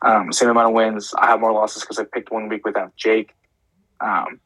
Um, 0.03 0.31
same 0.31 0.49
amount 0.49 0.67
of 0.67 0.73
wins. 0.73 1.13
I 1.17 1.27
have 1.27 1.39
more 1.39 1.51
losses 1.51 1.81
because 1.81 1.99
I 1.99 2.05
picked 2.05 2.31
one 2.31 2.47
week 2.49 2.65
without 2.65 2.95
Jake. 2.95 3.33
Um, 3.99 4.39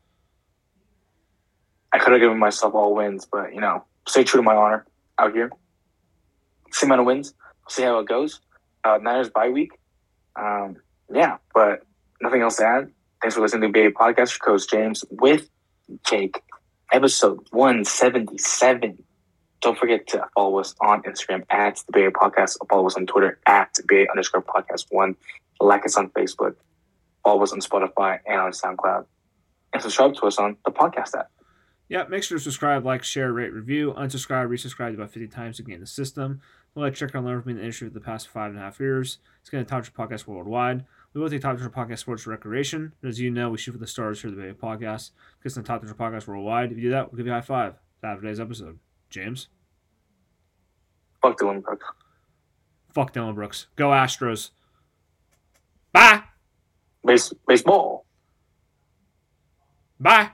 I 1.93 1.99
could 1.99 2.13
have 2.13 2.21
given 2.21 2.39
myself 2.39 2.73
all 2.73 2.95
wins, 2.95 3.27
but 3.31 3.53
you 3.53 3.61
know, 3.61 3.85
stay 4.07 4.23
true 4.23 4.39
to 4.39 4.43
my 4.43 4.55
honor 4.55 4.85
out 5.19 5.33
here. 5.33 5.51
Same 6.71 6.89
amount 6.89 7.01
of 7.01 7.07
wins. 7.07 7.33
See 7.69 7.83
how 7.83 7.99
it 7.99 8.07
goes. 8.07 8.41
Uh, 8.83 8.99
Niners 9.01 9.29
bye 9.29 9.49
week. 9.49 9.71
Um, 10.35 10.77
yeah, 11.11 11.37
but 11.53 11.83
nothing 12.21 12.41
else 12.41 12.57
to 12.57 12.65
add. 12.65 12.91
Thanks 13.21 13.35
for 13.35 13.41
listening 13.41 13.61
to 13.63 13.73
Baby 13.73 13.93
Podcast. 13.93 14.39
Coach 14.41 14.69
James 14.69 15.03
with 15.09 15.49
Jake, 16.05 16.41
episode 16.91 17.47
one 17.51 17.85
seventy 17.85 18.37
seven. 18.37 19.03
Don't 19.61 19.77
forget 19.77 20.05
to 20.07 20.27
follow 20.35 20.59
us 20.59 20.75
on 20.81 21.01
Instagram 21.03 21.43
at 21.49 21.81
the 21.87 21.91
Bay 21.93 22.09
Podcast. 22.09 22.57
Follow 22.69 22.85
us 22.85 22.95
on 22.95 23.07
Twitter 23.07 23.39
at 23.47 23.75
Bay 23.87 24.07
underscore 24.07 24.43
podcast 24.43 24.85
one. 24.89 25.15
Like 25.59 25.85
us 25.85 25.95
on 25.95 26.09
Facebook. 26.09 26.55
Follow 27.23 27.41
us 27.41 27.53
on 27.53 27.61
Spotify 27.61 28.19
and 28.27 28.39
on 28.39 28.51
SoundCloud. 28.51 29.05
And 29.73 29.81
subscribe 29.81 30.13
to 30.15 30.27
us 30.27 30.37
on 30.37 30.57
the 30.65 30.71
podcast 30.71 31.17
app. 31.17 31.31
Yeah, 31.87 32.05
make 32.09 32.23
sure 32.23 32.37
to 32.37 32.43
subscribe, 32.43 32.83
like, 32.85 33.03
share, 33.03 33.31
rate, 33.31 33.53
review, 33.53 33.93
unsubscribe, 33.95 34.47
resubscribe 34.47 34.95
about 34.95 35.11
50 35.11 35.27
times 35.27 35.57
to 35.57 35.63
gain 35.63 35.79
the 35.79 35.85
system. 35.85 36.41
We'll 36.73 36.83
let 36.85 36.95
check 36.95 37.13
and 37.13 37.25
learn 37.25 37.41
from 37.41 37.51
in 37.51 37.57
the 37.57 37.63
industry 37.63 37.87
for 37.87 37.93
the 37.93 38.01
past 38.01 38.27
five 38.27 38.49
and 38.49 38.59
a 38.59 38.61
half 38.61 38.79
years. 38.79 39.19
It's 39.39 39.49
going 39.49 39.63
to 39.63 39.69
Top 39.69 39.85
your 39.85 40.07
Podcast 40.07 40.27
worldwide. 40.27 40.83
We 41.13 41.21
will 41.21 41.29
take 41.29 41.41
Top 41.41 41.57
Tier 41.57 41.69
Podcast 41.69 41.99
sports 41.99 42.27
recreation. 42.27 42.91
As 43.03 43.19
you 43.19 43.31
know, 43.31 43.49
we 43.49 43.57
shoot 43.57 43.71
for 43.71 43.77
the 43.77 43.87
stars 43.87 44.21
here 44.21 44.31
at 44.31 44.35
the 44.35 44.41
Bay 44.41 44.51
Podcast. 44.51 45.11
Get 45.43 45.53
the 45.53 45.63
Top 45.63 45.81
Tier 45.81 45.93
Podcast 45.93 46.27
worldwide. 46.27 46.71
If 46.71 46.77
you 46.77 46.83
do 46.83 46.89
that, 46.89 47.11
we'll 47.11 47.17
give 47.17 47.27
you 47.27 47.31
a 47.31 47.35
high 47.35 47.41
five. 47.41 47.75
That's 48.01 48.19
today's 48.19 48.39
episode. 48.39 48.79
James? 49.09 49.47
Fuck 51.21 51.37
Dillon 51.37 51.61
Brooks. 51.61 51.85
Fuck 52.93 53.13
Dillon 53.13 53.35
Brooks. 53.35 53.67
Go 53.77 53.89
Astros. 53.89 54.49
Bye. 55.93 56.23
Base, 57.05 57.31
baseball. 57.47 58.05
Bye. 59.99 60.31